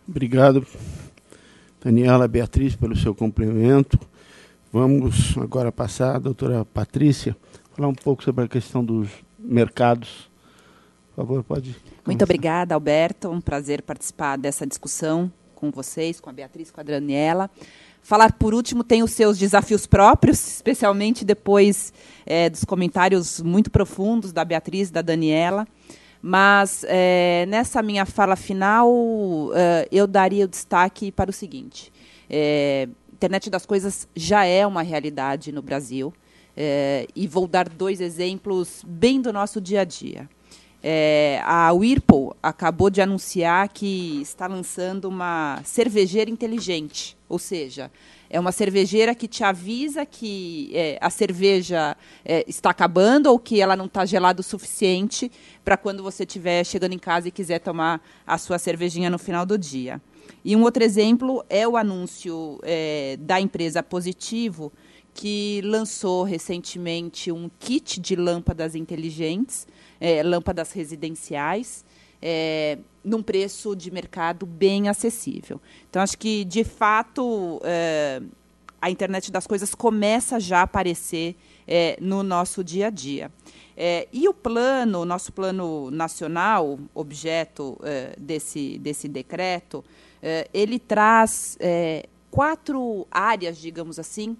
[0.08, 0.66] Obrigado,
[1.82, 3.98] Daniela Beatriz, pelo seu complemento.
[4.72, 7.36] Vamos agora passar a doutora Patrícia,
[7.74, 9.08] falar um pouco sobre a questão dos
[9.38, 10.30] mercados.
[11.08, 11.72] Por favor, pode.
[11.72, 12.02] Começar.
[12.06, 13.30] Muito obrigada, Alberto.
[13.30, 17.50] Um prazer participar dessa discussão com vocês, com a Beatriz, com a Daniela.
[18.02, 21.92] Falar por último tem os seus desafios próprios, especialmente depois
[22.24, 25.66] é, dos comentários muito profundos da Beatriz e da Daniela.
[26.22, 28.90] Mas é, nessa minha fala final,
[29.54, 31.92] é, eu daria o destaque para o seguinte:
[32.28, 36.12] é, internet das coisas já é uma realidade no Brasil.
[36.56, 40.28] É, e vou dar dois exemplos bem do nosso dia a dia.
[40.82, 47.90] É, a Whirlpool acabou de anunciar que está lançando uma cervejeira inteligente, ou seja,
[48.30, 53.60] é uma cervejeira que te avisa que é, a cerveja é, está acabando ou que
[53.60, 55.30] ela não está gelada o suficiente
[55.64, 59.44] para quando você estiver chegando em casa e quiser tomar a sua cervejinha no final
[59.44, 60.00] do dia.
[60.44, 64.72] E um outro exemplo é o anúncio é, da empresa Positivo,
[65.12, 69.66] que lançou recentemente um kit de lâmpadas inteligentes
[70.00, 71.84] é, lâmpadas residenciais,
[72.22, 75.60] é, num preço de mercado bem acessível.
[75.88, 78.22] Então, acho que, de fato, é,
[78.80, 81.36] a internet das coisas começa já a aparecer
[81.66, 83.30] é, no nosso dia a dia.
[83.76, 87.78] É, e o plano, nosso plano nacional, objeto
[88.18, 89.82] desse, desse decreto,
[90.52, 91.56] ele traz
[92.30, 94.36] quatro áreas, digamos assim,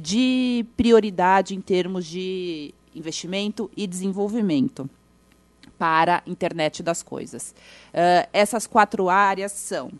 [0.00, 4.90] de prioridade em termos de investimento e desenvolvimento
[5.82, 7.52] para a internet das coisas.
[7.88, 9.90] Uh, essas quatro áreas são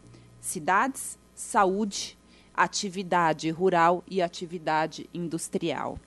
[0.41, 2.17] cidades, saúde,
[2.55, 5.99] atividade rural e atividade industrial.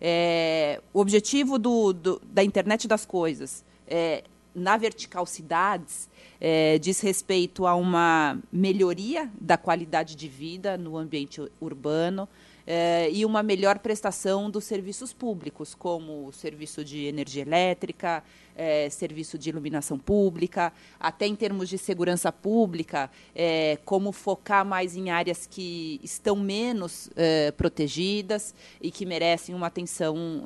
[0.00, 4.22] É, o objetivo do, do, da internet das coisas é,
[4.54, 6.08] na vertical cidades
[6.40, 12.28] é, diz respeito a uma melhoria da qualidade de vida no ambiente urbano,
[12.66, 18.24] eh, e uma melhor prestação dos serviços públicos, como serviço de energia elétrica,
[18.56, 24.96] eh, serviço de iluminação pública, até em termos de segurança pública, eh, como focar mais
[24.96, 27.08] em áreas que estão menos
[27.56, 30.44] protegidas e que merecem uma atenção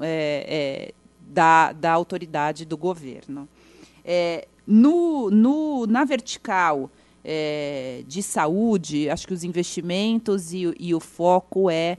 [1.21, 3.49] da, da autoridade do governo.
[4.67, 6.91] no, no, na vertical,
[7.25, 11.99] é, de saúde, acho que os investimentos e, e o foco é,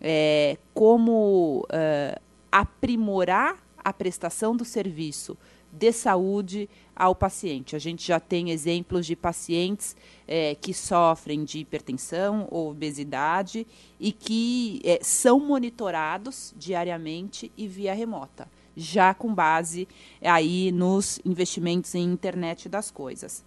[0.00, 2.20] é como é,
[2.50, 5.36] aprimorar a prestação do serviço
[5.72, 7.76] de saúde ao paciente.
[7.76, 9.96] A gente já tem exemplos de pacientes
[10.26, 13.66] é, que sofrem de hipertensão ou obesidade
[13.98, 19.86] e que é, são monitorados diariamente e via remota, já com base
[20.20, 23.44] aí nos investimentos em internet das coisas.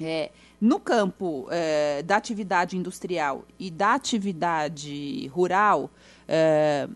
[0.00, 0.30] É,
[0.60, 5.90] no campo é, da atividade industrial e da atividade rural,
[6.26, 6.88] é,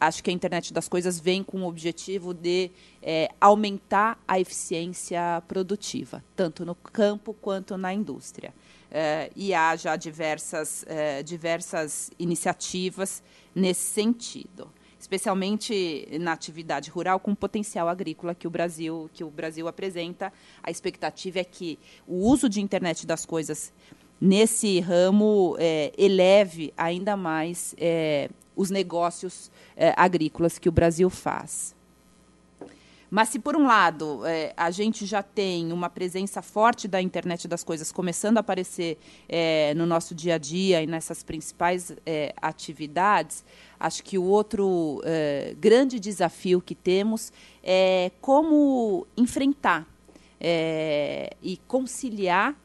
[0.00, 2.70] acho que a internet das coisas vem com o objetivo de
[3.02, 8.52] é, aumentar a eficiência produtiva, tanto no campo quanto na indústria.
[8.90, 13.22] É, e há já diversas, é, diversas iniciativas
[13.54, 14.70] nesse sentido
[15.04, 20.32] especialmente na atividade rural com potencial agrícola que o Brasil que o Brasil apresenta.
[20.62, 23.70] A expectativa é que o uso de internet das coisas
[24.18, 31.76] nesse ramo é, eleve ainda mais é, os negócios é, agrícolas que o Brasil faz.
[33.10, 37.46] Mas se por um lado é, a gente já tem uma presença forte da internet
[37.46, 38.98] das coisas começando a aparecer
[39.28, 43.44] é, no nosso dia a dia e nessas principais é, atividades,
[43.78, 47.32] acho que o outro é, grande desafio que temos
[47.62, 49.86] é como enfrentar
[50.40, 52.58] é, e conciliar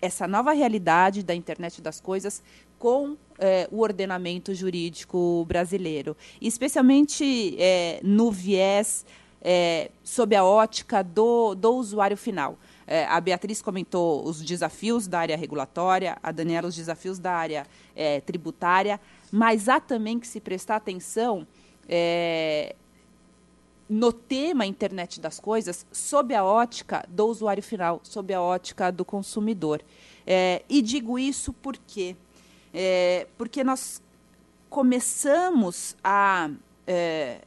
[0.00, 2.42] essa nova realidade da internet das coisas
[2.78, 7.56] com é, o ordenamento jurídico brasileiro, especialmente
[8.02, 9.04] no viés
[9.42, 12.56] é, sob a ótica do, do usuário final.
[12.86, 17.66] É, a Beatriz comentou os desafios da área regulatória, a Daniela os desafios da área
[17.96, 21.46] é, tributária, mas há também que se prestar atenção
[21.88, 22.76] é,
[23.88, 29.04] no tema internet das coisas sob a ótica do usuário final, sob a ótica do
[29.04, 29.82] consumidor.
[30.26, 32.16] É, e digo isso porque,
[32.72, 34.00] é, porque nós
[34.70, 36.50] começamos a
[36.86, 37.40] é,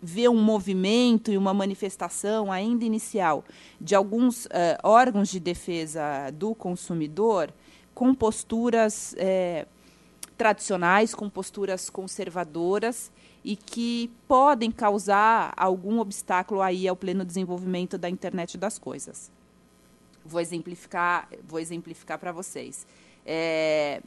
[0.00, 3.44] vê um movimento e uma manifestação ainda inicial
[3.80, 4.50] de alguns uh,
[4.82, 7.52] órgãos de defesa do consumidor
[7.94, 9.66] com posturas eh,
[10.36, 13.10] tradicionais, com posturas conservadoras
[13.42, 19.30] e que podem causar algum obstáculo aí ao pleno desenvolvimento da internet das coisas.
[20.26, 22.86] Vou exemplificar, vou exemplificar para vocês.
[23.24, 24.02] É,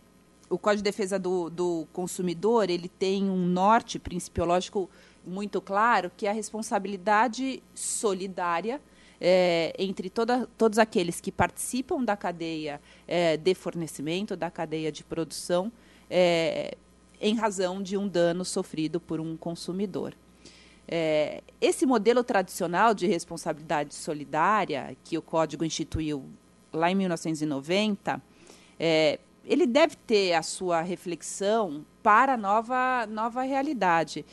[0.49, 4.87] o Código de Defesa do, do Consumidor ele tem um norte principiológico
[5.25, 8.81] muito claro que a responsabilidade solidária
[9.19, 15.03] é, entre toda, todos aqueles que participam da cadeia é, de fornecimento, da cadeia de
[15.03, 15.71] produção,
[16.09, 16.77] é,
[17.19, 20.13] em razão de um dano sofrido por um consumidor.
[20.87, 26.25] É, esse modelo tradicional de responsabilidade solidária, que o Código instituiu
[26.73, 28.21] lá em 1990,
[28.79, 34.25] é, ele deve ter a sua reflexão para a nova, nova realidade.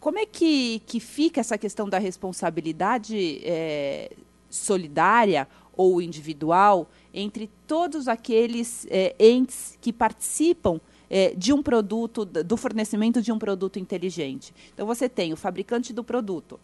[0.00, 4.10] Como é que, que fica essa questão da responsabilidade é,
[4.48, 5.46] solidária
[5.76, 10.80] ou individual entre todos aqueles é, entes que participam
[11.10, 14.54] é, de um produto, do fornecimento de um produto inteligente?
[14.72, 16.58] Então, você tem o fabricante do produto,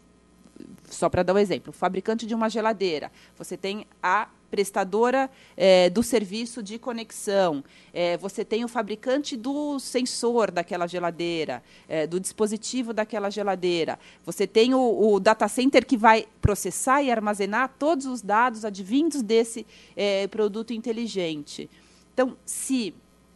[0.89, 5.91] só para dar um exemplo, o fabricante de uma geladeira, você tem a prestadora é,
[5.91, 12.19] do serviço de conexão, é, você tem o fabricante do sensor daquela geladeira, é, do
[12.21, 18.07] dispositivo daquela geladeira, você tem o, o, data center que vai processar e armazenar todos
[18.07, 19.67] os dados advindos desse
[19.97, 21.69] é, produto inteligente.
[22.13, 22.95] Então, se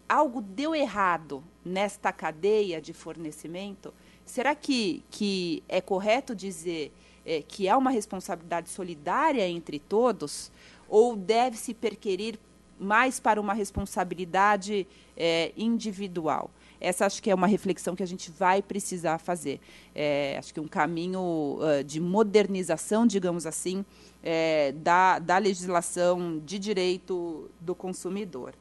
[0.08, 3.92] algo deu errado nesta cadeia de fornecimento,
[4.24, 6.92] será que, que é correto dizer
[7.24, 10.50] é, que há uma responsabilidade solidária entre todos?
[10.90, 12.38] Ou deve-se perquerir
[12.78, 14.86] mais para uma responsabilidade
[15.16, 16.50] é, individual?
[16.80, 19.60] Essa acho que é uma reflexão que a gente vai precisar fazer.
[19.94, 23.84] É, acho que um caminho uh, de modernização, digamos assim,
[24.22, 28.54] é, da, da legislação de direito do consumidor.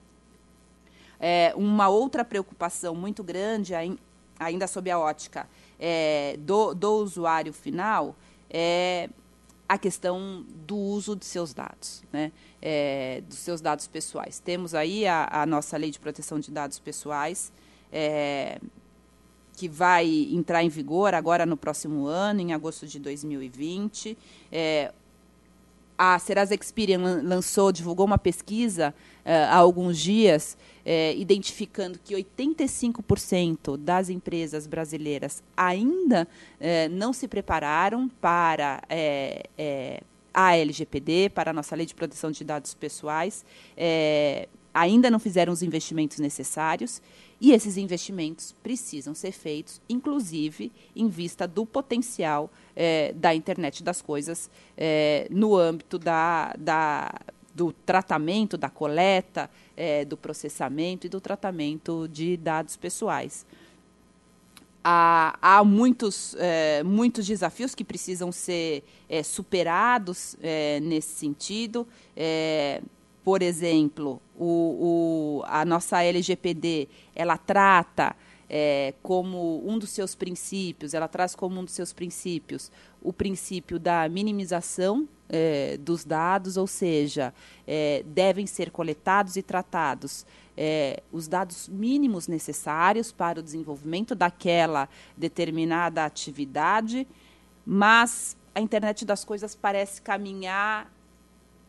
[1.18, 3.74] É, uma outra preocupação muito grande,
[4.38, 5.48] ainda sob a ótica
[6.40, 8.16] do, do usuário final,
[8.50, 9.10] é
[9.70, 12.32] a questão do uso de seus dados, né?
[12.60, 14.40] É, dos seus dados pessoais.
[14.40, 17.54] Temos aí a, a, nossa lei de proteção de dados pessoais,
[17.94, 18.60] é,
[19.56, 24.18] que vai entrar em vigor agora no próximo ano, em agosto de 2020.
[24.52, 24.92] É,
[26.02, 28.96] a Serasa Experian lançou, divulgou uma pesquisa
[29.26, 36.26] é, há alguns dias é, identificando que 85% das empresas brasileiras ainda
[36.58, 38.82] é, não se prepararam para
[40.34, 43.44] a LGPD, para a nossa Lei de Proteção de Dados Pessoais,
[44.74, 47.02] ainda não fizeram os investimentos necessários
[47.42, 54.02] E esses investimentos precisam ser feitos, inclusive em vista do potencial é, da internet das
[54.02, 57.14] coisas é, no âmbito da, da,
[57.56, 63.46] do tratamento, da coleta, é, do processamento e do tratamento de dados pessoais.
[64.84, 66.36] Há, há muitos,
[66.86, 68.82] muitos desafios que precisam ser
[69.26, 70.38] superados
[70.82, 71.86] nesse sentido.
[73.30, 78.16] Por exemplo, o, o, a nossa LGPD ela trata
[78.50, 83.78] é, como um dos seus princípios, ela traz como um dos seus princípios o princípio
[83.78, 87.32] da minimização é, dos dados, ou seja,
[87.68, 90.26] é, devem ser coletados e tratados
[90.58, 97.08] é, os dados mínimos necessários para o desenvolvimento daquela determinada atividade,
[97.64, 100.92] mas a internet das coisas parece caminhar,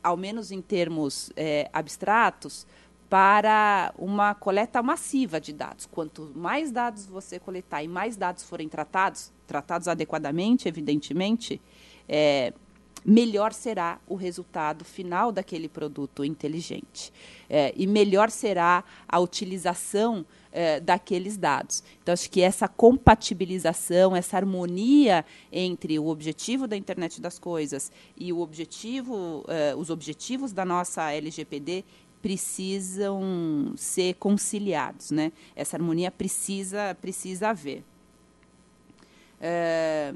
[0.02, 2.66] ao menos em termos é, abstratos,
[3.10, 5.84] para uma coleta massiva de dados.
[5.84, 11.60] Quanto mais dados você coletar e mais dados forem tratados, tratados adequadamente, evidentemente,
[12.08, 12.52] é,
[13.04, 17.12] melhor será o resultado final daquele produto inteligente.
[17.48, 21.82] É, e melhor será a utilização é, daqueles dados.
[22.02, 28.32] Então, acho que essa compatibilização, essa harmonia entre o objetivo da internet das coisas e
[28.32, 31.84] o objetivo, é, os objetivos da nossa LGPD
[32.20, 35.10] precisam ser conciliados.
[35.10, 35.32] Né?
[35.56, 37.82] Essa harmonia precisa, precisa haver.
[39.40, 40.12] É,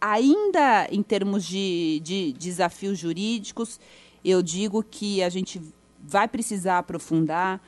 [0.00, 3.80] ainda em termos de, de desafios jurídicos,
[4.22, 5.60] eu digo que a gente
[5.98, 7.62] vai precisar aprofundar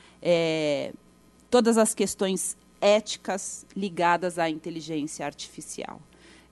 [1.57, 5.99] todas as questões éticas ligadas à inteligência artificial.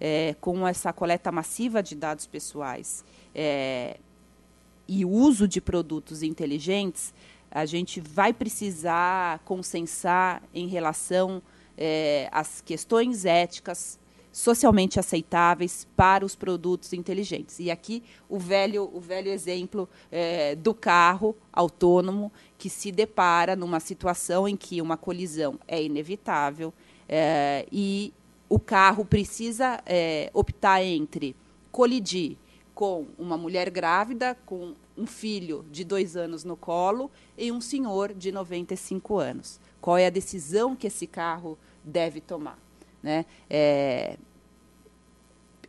[0.00, 3.98] É, com essa coleta massiva de dados pessoais é,
[4.88, 7.12] e uso de produtos inteligentes,
[7.50, 11.42] a gente vai precisar consensar em relação
[11.76, 13.98] é, às questões éticas
[14.34, 17.60] socialmente aceitáveis para os produtos inteligentes.
[17.60, 23.78] E aqui o velho, o velho exemplo é, do carro autônomo que se depara numa
[23.78, 26.74] situação em que uma colisão é inevitável
[27.08, 28.12] é, e
[28.48, 31.36] o carro precisa é, optar entre
[31.70, 32.36] colidir
[32.74, 37.08] com uma mulher grávida, com um filho de dois anos no colo
[37.38, 39.60] e um senhor de 95 anos.
[39.80, 42.63] Qual é a decisão que esse carro deve tomar?
[43.04, 43.26] Né?
[43.50, 44.16] É,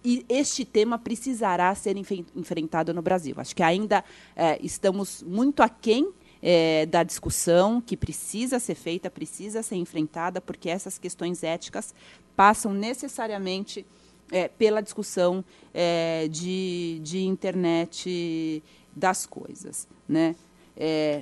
[0.02, 3.36] e este tema precisará ser enfrentado no Brasil.
[3.38, 4.06] Acho que ainda
[4.36, 10.70] é, estamos muito aquém é, da discussão que precisa ser feita, precisa ser enfrentada, porque
[10.70, 11.94] essas questões éticas
[12.38, 13.86] passam necessariamente
[14.32, 18.64] é, pela discussão é, de, de internet
[18.96, 19.90] das coisas.
[20.08, 20.38] Né?
[20.78, 21.22] É,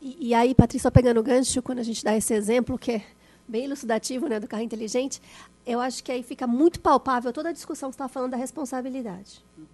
[0.00, 3.02] e, e, aí, Patrícia, pegando o gancho, quando a gente dá esse exemplo, que é
[3.48, 5.20] bem elucidativo né, do carro inteligente,
[5.66, 8.36] eu acho que aí fica muito palpável toda a discussão que você está falando da
[8.36, 9.44] responsabilidade.
[9.56, 9.64] Uhum.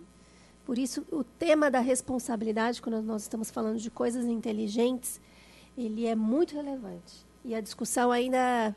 [0.64, 5.20] Por isso, o tema da responsabilidade, quando nós estamos falando de coisas inteligentes,
[5.76, 7.26] ele é muito relevante.
[7.44, 8.74] E a discussão ainda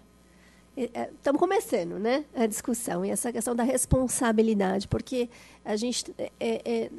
[0.77, 5.27] estamos é, começando, né, a discussão e essa questão da responsabilidade, porque
[5.65, 6.91] a gente é, é,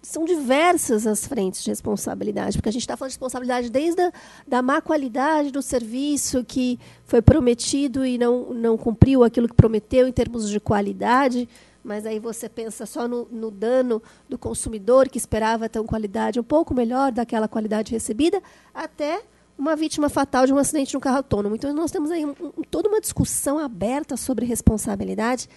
[0.00, 4.12] são diversas as frentes de responsabilidade, porque a gente está falando de responsabilidade desde a
[4.48, 10.08] da má qualidade do serviço que foi prometido e não não cumpriu aquilo que prometeu
[10.08, 11.46] em termos de qualidade,
[11.84, 16.40] mas aí você pensa só no, no dano do consumidor que esperava ter uma qualidade
[16.40, 18.42] um pouco melhor daquela qualidade recebida,
[18.72, 19.22] até
[19.62, 21.54] uma vítima fatal de um acidente no carro autônomo.
[21.54, 25.48] Então, nós temos aí um, um, toda uma discussão aberta sobre responsabilidade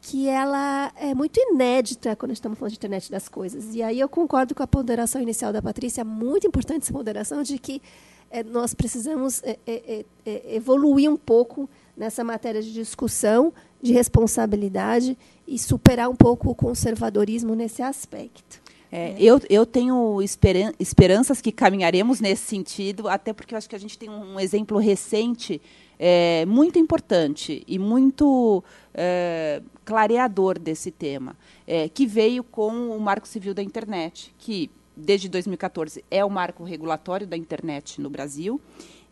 [0.00, 3.74] que ela é muito inédita quando estamos falando de internet das coisas.
[3.74, 7.58] E aí eu concordo com a ponderação inicial da Patrícia, muito importante essa ponderação de
[7.58, 7.82] que
[8.30, 15.58] é, nós precisamos é, é, evoluir um pouco nessa matéria de discussão, de responsabilidade e
[15.58, 18.65] superar um pouco o conservadorismo nesse aspecto.
[18.98, 23.76] É, eu, eu tenho esperan esperanças que caminharemos nesse sentido, até porque eu acho que
[23.76, 25.60] a gente tem um exemplo recente
[25.98, 31.36] é, muito importante e muito é, clareador desse tema,
[31.66, 36.64] é, que veio com o Marco Civil da Internet, que desde 2014 é o marco
[36.64, 38.58] regulatório da internet no Brasil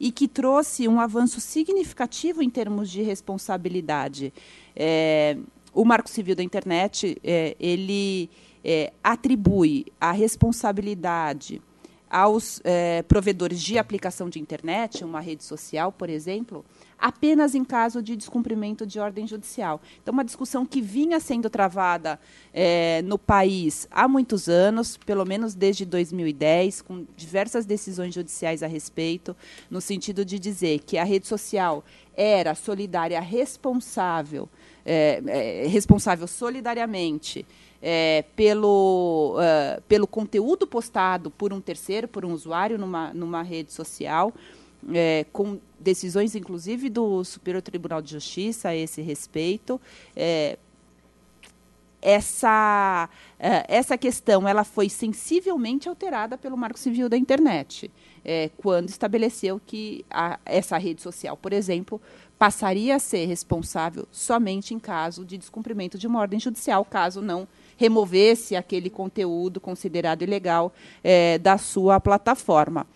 [0.00, 4.32] e que trouxe um avanço significativo em termos de responsabilidade.
[4.74, 5.36] É,
[5.74, 8.30] o Marco Civil da Internet, é, ele
[8.64, 11.60] é, atribui a responsabilidade
[12.14, 16.64] aos é, provedores de aplicação de internet, uma rede social, por exemplo,
[16.96, 19.80] apenas em caso de descumprimento de ordem judicial.
[20.00, 22.20] Então, uma discussão que vinha sendo travada
[22.52, 28.68] é, no país há muitos anos, pelo menos desde 2010, com diversas decisões judiciais a
[28.68, 29.36] respeito,
[29.68, 31.84] no sentido de dizer que a rede social
[32.16, 34.48] era solidária, responsável,
[34.86, 37.44] é, é, responsável solidariamente
[37.86, 43.74] é, pelo, uh, pelo conteúdo postado por um terceiro, por um usuário numa, numa rede
[43.74, 44.32] social,
[44.90, 49.78] é, com decisões, inclusive, do Superior Tribunal de Justiça a esse respeito.
[50.16, 50.56] É,
[52.00, 53.08] essa,
[53.38, 57.90] é, essa questão ela foi sensivelmente alterada pelo Marco Civil da Internet,
[58.24, 62.00] é, quando estabeleceu que a, essa rede social, por exemplo,
[62.38, 67.46] passaria a ser responsável somente em caso de descumprimento de uma ordem judicial, caso não
[67.76, 70.72] removesse aquele conteúdo considerado ilegal
[71.02, 72.86] é, da sua plataforma.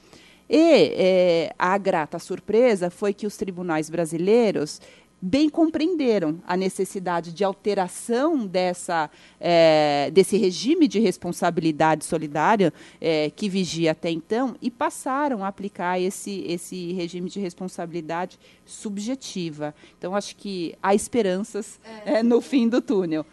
[0.49, 4.81] E é, a grata surpresa foi que os tribunais brasileiros
[5.21, 9.11] bem compreenderam a necessidade de alteração dessa,
[9.41, 16.01] é, desse regime de responsabilidade solidária é, que vigia até então e passaram a aplicar
[16.01, 19.75] esse, esse regime de responsabilidade subjetiva.
[19.99, 22.23] Então, acho que há esperanças é.
[22.23, 23.27] no fim do túnel.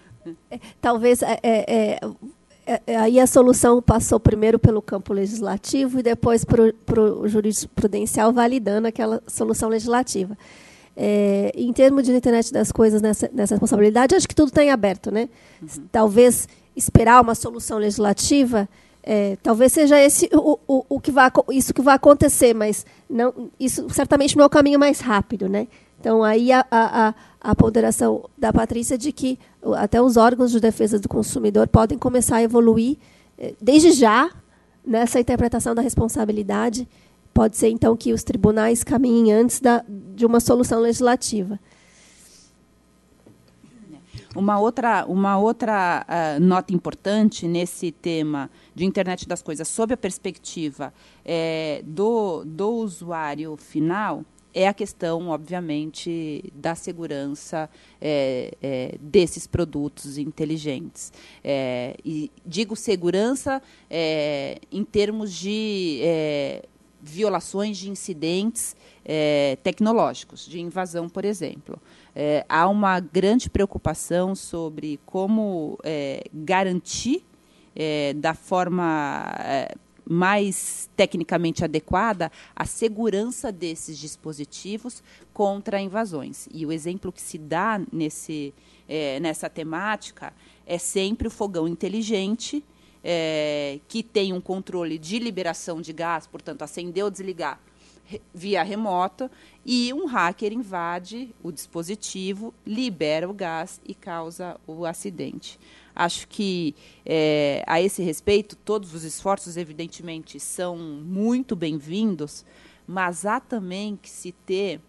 [0.50, 2.00] É, talvez é, é,
[2.66, 8.34] é, é, aí a solução passou primeiro pelo campo legislativo e depois para o jurisprudencial
[8.34, 10.38] validando aquela solução legislativa.
[11.54, 15.12] Em termos de internet das coisas nessa, nessa responsabilidade, acho que tudo está em aberto,
[15.12, 15.28] né?
[15.62, 15.68] Uhum.
[15.92, 18.68] Talvez esperar uma solução legislativa,
[19.08, 23.52] é, talvez seja esse o, o, o que vai, isso que vai acontecer, mas não,
[23.60, 25.68] isso certamente não é o caminho mais rápido, né?
[26.06, 29.40] Então aí a, a, a ponderação da Patrícia de que
[29.76, 32.98] até os órgãos de defesa do consumidor podem começar a evoluir
[33.40, 34.30] eh, desde já
[34.86, 36.88] nessa interpretação da responsabilidade.
[37.34, 41.60] Pode ser, então, que os tribunais caminhem antes da, de uma solução legislativa.
[44.36, 49.98] Uma outra, uma outra uh, nota importante nesse tema de internet das coisas, sob a
[49.98, 50.94] perspectiva
[51.26, 54.24] é, do, do usuário final,
[54.56, 61.12] é a questão, obviamente, da segurança é, é, desses produtos inteligentes.
[61.44, 66.64] É, e digo segurança é, em termos de é,
[67.02, 71.78] violações de incidentes é, tecnológicos, de invasão, por exemplo.
[72.48, 75.78] há uma grande preocupação sobre como
[76.34, 77.24] garantir
[78.16, 79.36] da forma
[80.08, 85.02] mais tecnicamente adequada a segurança desses dispositivos
[85.34, 86.48] contra invasões.
[86.54, 88.54] E o exemplo que se dá nesse,
[88.88, 90.34] é, nessa temática
[90.66, 92.64] é sempre o fogão inteligente,
[93.04, 97.60] é, que tem um controle de liberação de gás, portanto, acender ou desligar
[98.34, 99.32] via remota,
[99.66, 105.60] e um hacker invade o dispositivo, libera o gás e causa o acidente.
[105.96, 106.76] Acho que,
[107.06, 112.46] é, a esse respeito, todos os esforços, evidentemente, são muito bem-vindos,
[112.86, 114.82] mas há também que se ter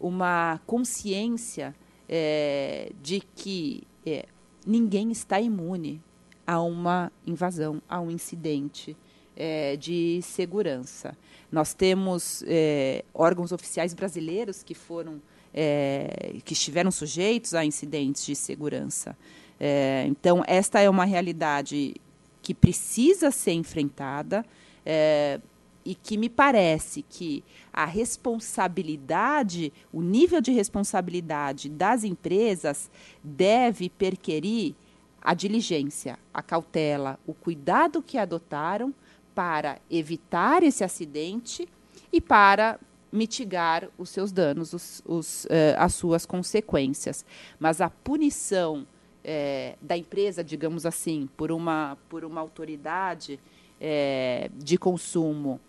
[0.00, 1.72] uma consciência
[2.08, 4.26] é, de que é,
[4.66, 6.02] ninguém está imune
[6.44, 8.96] a uma invasão, a um incidente
[9.36, 11.16] é, de segurança.
[11.52, 15.22] Nós temos é, órgãos oficiais brasileiros que foram
[15.54, 19.16] é, que estiveram sujeitos a incidentes de segurança.
[19.58, 21.94] É, então, esta é uma realidade
[22.42, 24.44] que precisa ser enfrentada
[24.84, 25.40] é,
[25.84, 32.90] e que me parece que a responsabilidade, o nível de responsabilidade das empresas
[33.22, 34.74] deve perquerir
[35.20, 38.92] a diligência, a cautela, o cuidado que adotaram
[39.34, 41.68] para evitar esse acidente
[42.12, 42.78] e para
[43.12, 47.24] mitigar os seus danos, os, os, uh, as suas consequências.
[47.60, 48.86] Mas a punição
[49.24, 53.38] é, da empresa, digamos assim, por uma, por uma autoridade
[53.80, 55.60] é, de consumo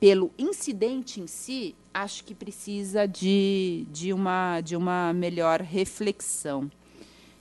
[0.00, 6.70] pelo incidente em si, acho que precisa de, de, uma, de uma melhor reflexão.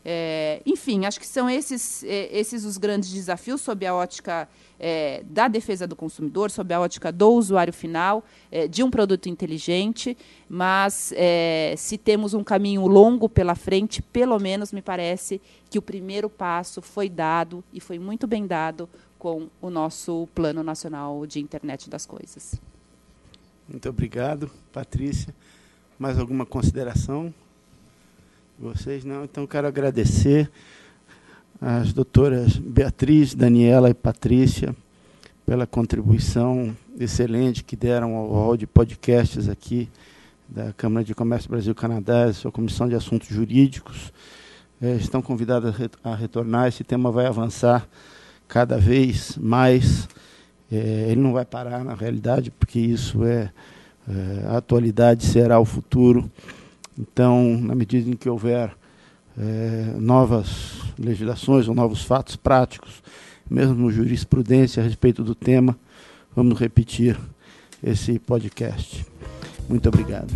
[0.03, 4.47] É, enfim, acho que são esses, é, esses os grandes desafios sob a ótica
[4.79, 9.27] é, da defesa do consumidor, sob a ótica do usuário final, é, de um produto
[9.27, 10.17] inteligente,
[10.47, 15.81] mas é, se temos um caminho longo pela frente, pelo menos me parece que o
[15.81, 21.41] primeiro passo foi dado e foi muito bem dado com o nosso Plano Nacional de
[21.41, 22.59] Internet das Coisas.
[23.67, 25.35] Muito obrigado, Patrícia.
[25.99, 27.33] Mais alguma consideração?
[28.61, 29.23] Vocês não?
[29.23, 30.51] Então quero agradecer
[31.61, 34.75] as doutoras Beatriz, Daniela e Patrícia
[35.45, 39.89] pela contribuição excelente que deram ao hall de podcasts aqui
[40.45, 44.11] da Câmara de Comércio Brasil-Canadá, sua Comissão de Assuntos Jurídicos.
[44.81, 45.73] É, estão convidados
[46.03, 46.67] a, retornar.
[46.67, 47.87] Esse tema vai avançar
[48.45, 50.05] cada vez mais.
[50.69, 53.53] É, ele não vai parar, na realidade, porque isso é,
[54.05, 56.29] é, a atualidade será o futuro.
[56.99, 58.75] Então, na medida em que houver
[59.37, 63.01] é, novas legislações ou novos fatos práticos,
[63.49, 65.77] mesmo jurisprudência a respeito do tema,
[66.35, 67.17] vamos repetir
[67.81, 69.05] esse podcast.
[69.69, 70.33] Muito obrigado.